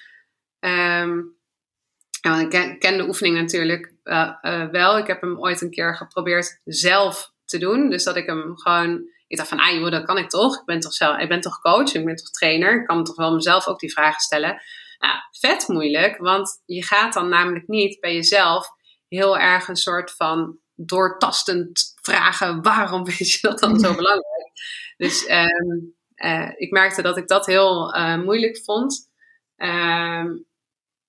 Ja, 2.24 2.40
ik 2.40 2.50
ken, 2.50 2.80
ken 2.80 2.98
de 2.98 3.08
oefening 3.08 3.36
natuurlijk 3.36 3.94
eh, 4.04 4.34
eh, 4.42 4.70
wel. 4.70 4.98
Ik 4.98 5.08
heb 5.08 5.22
hem 5.22 5.40
ooit 5.40 5.62
een 5.62 5.70
keer 5.70 5.96
geprobeerd 5.96 6.60
zelf 6.64 7.32
te 7.46 7.58
doen. 7.58 7.90
Dus 7.90 8.04
dat 8.04 8.16
ik 8.16 8.26
hem 8.26 8.58
gewoon. 8.58 9.12
Ik 9.28 9.38
dacht 9.38 9.50
van, 9.50 9.60
ah 9.60 9.74
joh, 9.74 9.92
dat 9.92 10.06
kan 10.06 10.18
ik 10.18 10.30
toch. 10.30 10.60
Ik 10.60 10.66
ben 10.66 10.80
toch, 10.80 10.94
zelf, 10.94 11.18
ik 11.18 11.30
ben 11.30 11.42
toch 11.42 11.62
coach, 11.62 11.94
ik 11.94 12.06
ben 12.06 12.16
toch 12.16 12.30
trainer. 12.30 12.80
Ik 12.80 12.88
kan 12.88 13.04
toch 13.04 13.16
wel 13.16 13.34
mezelf 13.34 13.68
ook 13.68 13.80
die 13.80 13.92
vragen 13.92 14.22
stellen. 14.22 14.62
Nou, 14.98 15.16
vet 15.40 15.68
moeilijk, 15.68 16.18
want 16.18 16.62
je 16.66 16.84
gaat 16.84 17.14
dan 17.14 17.30
namelijk 17.30 17.68
niet 17.68 18.00
bij 18.00 18.14
jezelf 18.14 18.68
heel 19.08 19.38
erg 19.38 19.68
een 19.68 19.76
soort 19.76 20.12
van 20.12 20.58
doortastend 20.76 21.94
vragen: 22.02 22.62
waarom 22.62 23.06
vind 23.10 23.32
je 23.32 23.48
dat 23.48 23.60
dan 23.60 23.80
zo 23.80 23.96
belangrijk? 24.02 24.52
Dus 24.98 25.26
ehm, 25.26 25.78
eh, 26.24 26.50
ik 26.56 26.72
merkte 26.72 27.02
dat 27.02 27.18
ik 27.18 27.28
dat 27.28 27.46
heel 27.46 27.94
eh, 27.94 28.18
moeilijk 28.18 28.62
vond. 28.64 29.10
Ehm, 29.56 30.28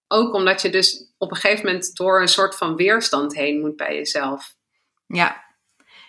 ook 0.09 0.35
omdat 0.35 0.63
je 0.63 0.71
dus 0.71 1.13
op 1.19 1.31
een 1.31 1.37
gegeven 1.37 1.67
moment 1.67 1.97
door 1.97 2.21
een 2.21 2.29
soort 2.29 2.57
van 2.57 2.77
weerstand 2.77 3.35
heen 3.35 3.61
moet 3.61 3.77
bij 3.77 3.95
jezelf. 3.95 4.55
Ja, 5.07 5.45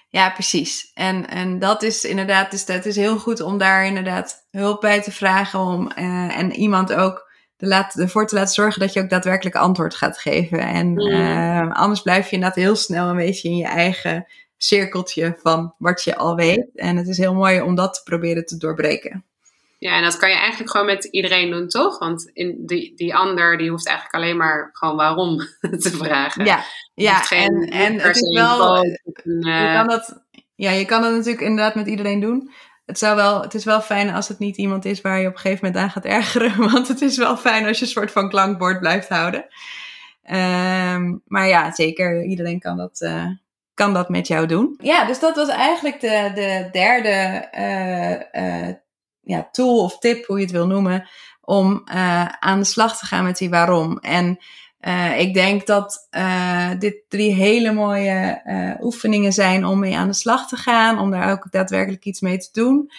ja 0.10 0.30
precies. 0.30 0.92
En, 0.94 1.28
en 1.28 1.60
dat 1.60 1.84
is 1.84 2.06
inderdaad, 2.06 2.52
dus 2.52 2.66
dat 2.66 2.86
is 2.86 2.96
heel 2.96 3.18
goed 3.18 3.42
om 3.42 3.58
daar 3.58 3.86
inderdaad 3.86 4.48
hulp 4.52 4.82
bij 4.82 5.02
te 5.02 5.12
vragen. 5.12 5.60
Om, 5.60 5.92
eh, 5.92 6.38
en 6.38 6.52
iemand 6.52 6.94
ook 6.94 7.32
te 7.58 7.68
laten, 7.68 8.02
ervoor 8.02 8.28
te 8.28 8.36
laten 8.36 8.54
zorgen 8.54 8.80
dat 8.80 8.94
je 8.94 9.02
ook 9.02 9.10
daadwerkelijk 9.10 9.56
antwoord 9.56 9.96
gaat 9.96 10.18
geven. 10.18 10.60
En 10.60 10.94
Mm. 10.94 11.72
anders 11.72 12.02
blijf 12.02 12.26
je 12.30 12.36
inderdaad 12.36 12.58
heel 12.58 12.76
snel 12.76 13.10
een 13.10 13.16
beetje 13.16 13.50
in 13.50 13.58
je 13.58 13.68
eigen 13.68 14.28
cirkeltje 14.58 15.38
van 15.42 15.74
wat 15.78 16.04
je 16.04 16.16
al 16.16 16.36
weet. 16.36 16.70
En 16.76 16.98
het 16.98 17.08
is 17.08 17.18
heel 17.18 17.34
mooi 17.34 17.62
om 17.62 17.76
dat 17.76 17.94
te 17.94 18.04
proberen 18.04 18.46
te 18.46 18.58
doorbreken. 18.58 19.26
Ja, 19.80 19.96
en 19.96 20.04
dat 20.04 20.18
kan 20.18 20.30
je 20.30 20.36
eigenlijk 20.36 20.72
gewoon 20.72 20.86
met 20.86 21.04
iedereen 21.04 21.52
doen, 21.52 21.68
toch? 21.68 22.00
Want 22.00 22.30
in 22.34 22.66
die, 22.66 22.96
die 22.96 23.16
ander 23.16 23.58
die 23.58 23.70
hoeft 23.70 23.88
eigenlijk 23.88 24.18
alleen 24.18 24.38
maar 24.38 24.70
gewoon 24.72 24.96
waarom 24.96 25.38
te 25.84 25.92
vragen. 25.92 26.46
Ja, 26.46 26.64
ja 26.94 27.30
en, 27.30 27.70
en 27.70 28.00
het 28.00 28.16
is 28.16 28.34
wel... 28.34 28.78
een, 28.78 29.00
Je 29.24 29.52
eh, 29.52 29.74
kan 29.74 29.88
dat, 29.88 30.24
ja, 30.56 30.72
je 30.72 30.86
kan 30.86 31.02
dat 31.02 31.12
natuurlijk 31.12 31.42
inderdaad 31.42 31.76
met 31.76 31.88
iedereen 31.88 32.20
doen. 32.20 32.52
Het, 32.86 33.00
zou 33.00 33.16
wel, 33.16 33.42
het 33.42 33.54
is 33.54 33.64
wel 33.64 33.82
fijn 33.82 34.10
als 34.10 34.28
het 34.28 34.40
niet 34.40 34.58
iemand 34.58 34.86
is 34.86 35.02
waar 35.02 35.20
je 35.20 35.28
op 35.28 35.34
een 35.34 35.40
gegeven 35.40 35.66
moment 35.66 35.84
aan 35.84 35.92
gaat 35.92 36.06
ergeren. 36.06 36.58
Want 36.72 36.88
het 36.88 37.02
is 37.02 37.18
wel 37.18 37.38
fijn 37.38 37.68
als 37.68 37.80
je 37.80 37.86
een 37.86 37.92
soort 37.92 38.12
van 38.12 38.30
klankbord 38.30 38.80
blijft 38.80 39.10
houden. 39.10 39.46
Ehm, 40.24 41.18
maar 41.26 41.48
ja, 41.48 41.74
zeker. 41.74 42.24
Iedereen 42.24 42.60
kan 42.60 42.78
dat, 42.78 43.02
eh, 43.02 43.28
kan 43.76 43.94
dat 43.94 44.10
met 44.10 44.28
jou 44.28 44.46
doen. 44.46 44.80
Ja, 44.82 45.06
dus 45.06 45.20
dat 45.20 45.36
was 45.36 45.50
eigenlijk 45.50 46.00
de, 46.00 46.32
de 46.36 46.70
derde 46.72 47.10
eh, 47.52 48.68
eh, 48.68 48.76
ja, 49.22 49.48
tool 49.52 49.84
of 49.84 49.98
tip, 49.98 50.26
hoe 50.26 50.38
je 50.38 50.44
het 50.44 50.52
wil 50.52 50.68
noemen. 50.68 51.10
Om 51.42 51.82
eh, 51.86 52.26
aan 52.26 52.60
de 52.60 52.66
slag 52.66 52.98
te 52.98 53.06
gaan 53.06 53.24
met 53.24 53.38
die 53.38 53.50
waarom. 53.50 53.98
En 54.00 54.40
ik 55.18 55.34
denk 55.34 55.66
dat 55.66 56.08
dit 56.80 57.04
drie 57.08 57.34
hele 57.34 57.72
mooie 57.74 58.42
oefeningen 58.82 59.34
zijn 59.34 59.66
om 59.66 59.80
mee 59.80 59.98
aan 59.98 60.08
de 60.08 60.14
slag 60.14 60.48
te 60.48 60.56
gaan, 60.56 61.00
om 61.00 61.12
daar 61.12 61.32
ook 61.32 61.52
daadwerkelijk 61.52 62.06
iets 62.06 62.22
mee 62.22 62.38
te 62.38 62.50
doen. 62.52 62.92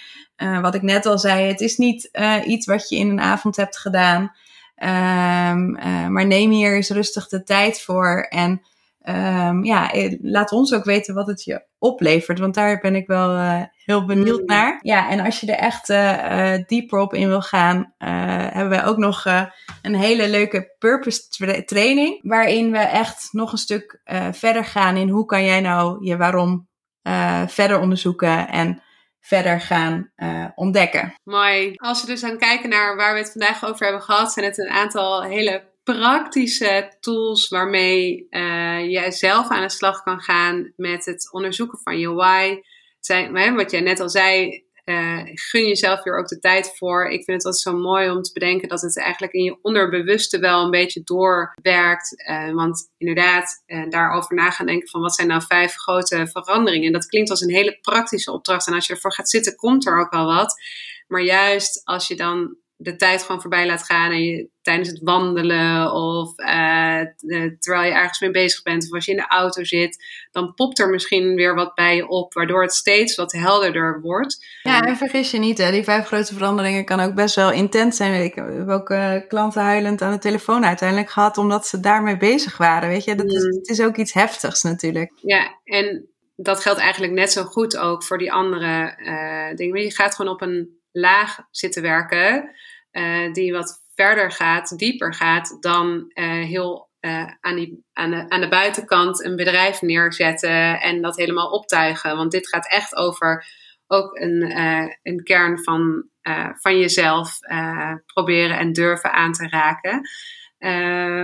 Wat 0.62 0.74
ik 0.74 0.82
net 0.82 1.06
al 1.06 1.18
zei, 1.18 1.46
het 1.46 1.60
is 1.60 1.76
niet 1.76 2.10
iets 2.46 2.66
wat 2.66 2.88
je 2.88 2.96
in 2.96 3.08
een 3.10 3.20
avond 3.20 3.56
hebt 3.56 3.78
gedaan, 3.78 4.32
Ehm, 4.76 5.74
eh, 5.74 6.06
maar 6.06 6.26
neem 6.26 6.50
hier 6.50 6.74
eens 6.74 6.90
rustig 6.90 7.28
de 7.28 7.42
tijd 7.42 7.82
voor 7.82 8.26
en 8.28 8.62
ehm, 9.06 9.64
ja, 9.64 9.92
eh, 9.92 10.18
laat 10.20 10.52
ons 10.52 10.74
ook 10.74 10.84
weten 10.84 11.14
wat 11.14 11.26
het 11.26 11.44
je 11.44 11.66
oplevert, 11.78 12.38
want 12.38 12.54
daar 12.54 12.78
ben 12.80 12.94
ik 12.94 13.06
wel 13.06 13.36
eh, 13.36 13.62
heel 13.84 14.04
benieuwd 14.04 14.40
Mm. 14.40 14.46
naar. 14.46 14.78
Ja, 14.82 15.08
en 15.10 15.20
als 15.20 15.40
je 15.40 15.52
er 15.52 15.58
echt 15.58 15.88
eh, 15.90 16.54
dieper 16.66 16.98
op 16.98 17.14
in 17.14 17.28
wil 17.28 17.40
gaan, 17.42 17.94
hebben 17.98 18.68
wij 18.68 18.84
ook 18.84 18.96
nog 18.96 19.24
een 19.82 19.94
hele 19.94 20.28
leuke 20.28 20.74
purpose 20.78 21.28
tra- 21.28 21.62
training. 21.64 22.18
Waarin 22.22 22.70
we 22.70 22.78
echt 22.78 23.28
nog 23.32 23.52
een 23.52 23.58
stuk 23.58 24.00
verder 24.32 24.64
gaan 24.64 24.96
in 24.96 25.08
hoe 25.08 25.24
kan 25.24 25.44
jij 25.44 25.60
nou 25.60 26.04
je 26.04 26.16
waarom 26.16 26.68
verder 27.46 27.80
onderzoeken 27.80 28.48
en 28.48 28.82
verder 29.20 29.60
gaan 29.60 30.12
ontdekken. 30.54 31.14
Mooi. 31.24 31.72
Als 31.76 32.00
we 32.00 32.06
dus 32.06 32.24
aan 32.24 32.38
kijken 32.38 32.68
naar 32.68 32.96
waar 32.96 33.12
we 33.12 33.18
het 33.18 33.32
vandaag 33.32 33.64
over 33.64 33.84
hebben 33.84 34.02
gehad, 34.02 34.32
zijn 34.32 34.46
het 34.46 34.58
een 34.58 34.70
aantal 34.70 35.22
hele 35.22 35.74
praktische 35.94 36.96
tools 37.00 37.48
waarmee 37.48 38.26
eh 38.30 38.90
jij 38.90 39.10
zelf 39.10 39.48
aan 39.48 39.62
de 39.62 39.70
slag 39.70 40.02
kan 40.02 40.20
gaan 40.20 40.72
met 40.76 41.04
het 41.04 41.32
onderzoeken 41.32 41.78
van 41.78 41.98
je 41.98 42.12
why. 42.12 42.60
Zijn, 43.00 43.54
wat 43.54 43.70
jij 43.70 43.80
net 43.80 44.00
al 44.00 44.08
zei, 44.08 44.64
eh, 44.84 45.20
gun 45.24 45.66
jezelf 45.66 46.02
hier 46.02 46.18
ook 46.18 46.28
de 46.28 46.38
tijd 46.38 46.76
voor. 46.76 47.04
Ik 47.04 47.24
vind 47.24 47.36
het 47.36 47.44
altijd 47.44 47.62
zo 47.62 47.76
mooi 47.76 48.10
om 48.10 48.22
te 48.22 48.32
bedenken 48.32 48.68
dat 48.68 48.80
het 48.80 48.98
eigenlijk 48.98 49.32
in 49.32 49.42
je 49.42 49.58
onderbewuste 49.62 50.38
wel 50.38 50.64
een 50.64 50.70
beetje 50.70 51.02
doorwerkt. 51.04 52.26
Eh, 52.26 52.52
want 52.52 52.90
inderdaad, 52.98 53.64
daarover 53.88 54.34
na 54.34 54.50
gaan 54.50 54.66
denken 54.66 54.88
van 54.88 55.00
wat 55.00 55.14
zijn 55.14 55.28
nou 55.28 55.42
vijf 55.42 55.74
grote 55.74 56.28
veranderingen. 56.32 56.92
Dat 56.92 57.06
klinkt 57.06 57.30
als 57.30 57.40
een 57.40 57.54
hele 57.54 57.78
praktische 57.80 58.32
opdracht. 58.32 58.66
En 58.66 58.74
als 58.74 58.86
je 58.86 58.92
ervoor 58.92 59.12
gaat 59.12 59.30
zitten, 59.30 59.56
komt 59.56 59.86
er 59.86 60.00
ook 60.00 60.12
wel 60.12 60.26
wat. 60.26 60.54
Maar 61.06 61.22
juist 61.22 61.80
als 61.84 62.08
je 62.08 62.16
dan 62.16 62.56
de 62.78 62.96
tijd 62.96 63.22
gewoon 63.22 63.40
voorbij 63.40 63.66
laat 63.66 63.82
gaan 63.84 64.10
en 64.10 64.22
je 64.22 64.48
tijdens 64.62 64.88
het 64.88 65.00
wandelen 65.02 65.92
of 65.92 66.36
eh, 66.38 67.00
de- 67.16 67.56
terwijl 67.58 67.86
je 67.88 67.94
ergens 67.96 68.20
mee 68.20 68.30
bezig 68.30 68.62
bent 68.62 68.84
of 68.84 68.92
als 68.92 69.04
je 69.04 69.10
in 69.10 69.16
de 69.16 69.26
auto 69.28 69.64
zit, 69.64 70.04
dan 70.30 70.54
popt 70.54 70.78
er 70.78 70.88
misschien 70.90 71.34
weer 71.34 71.54
wat 71.54 71.74
bij 71.74 71.96
je 71.96 72.08
op, 72.08 72.34
waardoor 72.34 72.62
het 72.62 72.72
steeds 72.72 73.14
wat 73.14 73.32
helderder 73.32 74.00
wordt. 74.00 74.46
Ja, 74.62 74.80
en 74.82 74.96
vergis 74.96 75.30
je 75.30 75.38
niet, 75.38 75.58
hè, 75.58 75.70
die 75.70 75.84
vijf 75.84 76.06
grote 76.06 76.34
veranderingen 76.34 76.84
kan 76.84 77.00
ook 77.00 77.14
best 77.14 77.34
wel 77.34 77.52
intens 77.52 77.96
zijn. 77.96 78.24
Ik 78.24 78.34
heb 78.34 78.68
ook 78.68 78.90
eh, 78.90 79.14
klanten 79.28 79.62
huilend 79.62 80.02
aan 80.02 80.12
de 80.12 80.18
telefoon 80.18 80.64
uiteindelijk 80.66 81.10
gehad, 81.10 81.38
omdat 81.38 81.66
ze 81.66 81.80
daarmee 81.80 82.16
bezig 82.16 82.56
waren. 82.56 82.88
Weet 82.88 83.04
je, 83.04 83.14
dat 83.14 83.26
is, 83.32 83.42
Mm. 83.44 83.50
het 83.50 83.68
is 83.68 83.80
ook 83.80 83.96
iets 83.96 84.12
heftigs 84.12 84.62
natuurlijk. 84.62 85.12
Ja, 85.22 85.60
en 85.64 86.08
dat 86.36 86.60
geldt 86.60 86.80
eigenlijk 86.80 87.12
net 87.12 87.32
zo 87.32 87.42
goed 87.42 87.76
ook 87.76 88.04
voor 88.04 88.18
die 88.18 88.32
andere 88.32 88.94
eh, 88.96 89.56
dingen. 89.56 89.82
Je 89.82 89.90
gaat 89.94 90.14
gewoon 90.14 90.32
op 90.32 90.40
een 90.40 90.74
laag 90.96 91.38
zitten 91.50 91.82
werken 91.82 92.50
eh, 92.90 93.32
die 93.32 93.52
wat 93.52 93.84
verder 93.94 94.30
gaat, 94.30 94.78
dieper 94.78 95.14
gaat 95.14 95.56
dan 95.60 96.10
eh, 96.12 96.26
heel 96.26 96.90
eh, 97.00 97.30
aan, 97.40 97.56
die, 97.56 97.84
aan, 97.92 98.10
de, 98.10 98.28
aan 98.28 98.40
de 98.40 98.48
buitenkant 98.48 99.24
een 99.24 99.36
bedrijf 99.36 99.82
neerzetten 99.82 100.80
en 100.80 101.02
dat 101.02 101.16
helemaal 101.16 101.50
optuigen. 101.50 102.16
Want 102.16 102.30
dit 102.30 102.48
gaat 102.48 102.70
echt 102.70 102.96
over 102.96 103.46
ook 103.86 104.18
een, 104.18 104.58
een 105.02 105.22
kern 105.22 105.62
van, 105.62 106.08
van 106.60 106.78
jezelf 106.78 107.38
proberen 108.14 108.58
en 108.58 108.72
durven 108.72 109.12
aan 109.12 109.32
te 109.32 109.48
raken. 109.48 110.08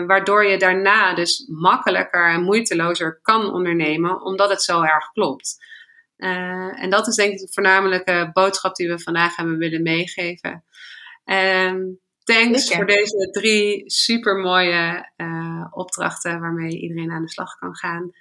Waardoor 0.06 0.44
je 0.46 0.56
daarna 0.56 1.14
dus 1.14 1.46
makkelijker 1.48 2.30
en 2.30 2.42
moeitelozer 2.42 3.20
kan 3.22 3.52
ondernemen, 3.52 4.22
omdat 4.22 4.50
het 4.50 4.62
zo 4.62 4.82
erg 4.82 5.12
klopt. 5.12 5.71
Eh, 6.22 6.82
en 6.82 6.90
dat 6.90 7.06
is 7.06 7.14
denk 7.14 7.32
ik 7.32 7.38
de 7.38 7.52
voornamelijke 7.52 8.30
boodschap 8.32 8.74
die 8.74 8.88
we 8.88 8.98
vandaag 8.98 9.36
hebben 9.36 9.58
willen 9.58 9.82
meegeven. 9.82 10.64
Ehm, 11.24 11.80
thanks 12.24 12.74
voor 12.74 12.86
deze 12.86 13.30
drie 13.30 13.90
super 13.90 14.36
mooie 14.36 15.10
opdrachten 15.70 16.40
waarmee 16.40 16.80
iedereen 16.80 17.10
aan 17.10 17.22
de 17.22 17.30
slag 17.30 17.54
kan 17.58 17.76
gaan. 17.76 18.12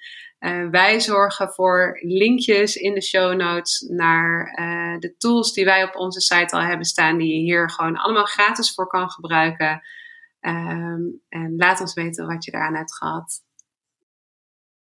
Eh, 0.41 0.69
wij 0.69 0.99
zorgen 0.99 1.49
voor 1.49 1.99
linkjes 2.01 2.75
in 2.75 2.93
de 2.93 3.01
show 3.01 3.35
notes 3.35 3.79
naar 3.89 4.45
eh, 4.45 4.99
de 4.99 5.15
tools 5.17 5.53
die 5.53 5.65
wij 5.65 5.83
op 5.83 5.95
onze 5.95 6.21
site 6.21 6.55
al 6.55 6.61
hebben 6.61 6.85
staan, 6.85 7.17
die 7.17 7.33
je 7.33 7.39
hier 7.39 7.69
gewoon 7.69 7.97
allemaal 7.97 8.25
gratis 8.25 8.73
voor 8.73 8.87
kan 8.87 9.09
gebruiken. 9.09 9.81
Ehm, 10.39 11.01
en 11.29 11.53
laat 11.57 11.81
ons 11.81 11.93
weten 11.93 12.27
wat 12.27 12.45
je 12.45 12.51
daaraan 12.51 12.75
hebt 12.75 12.95
gehad. 12.95 13.41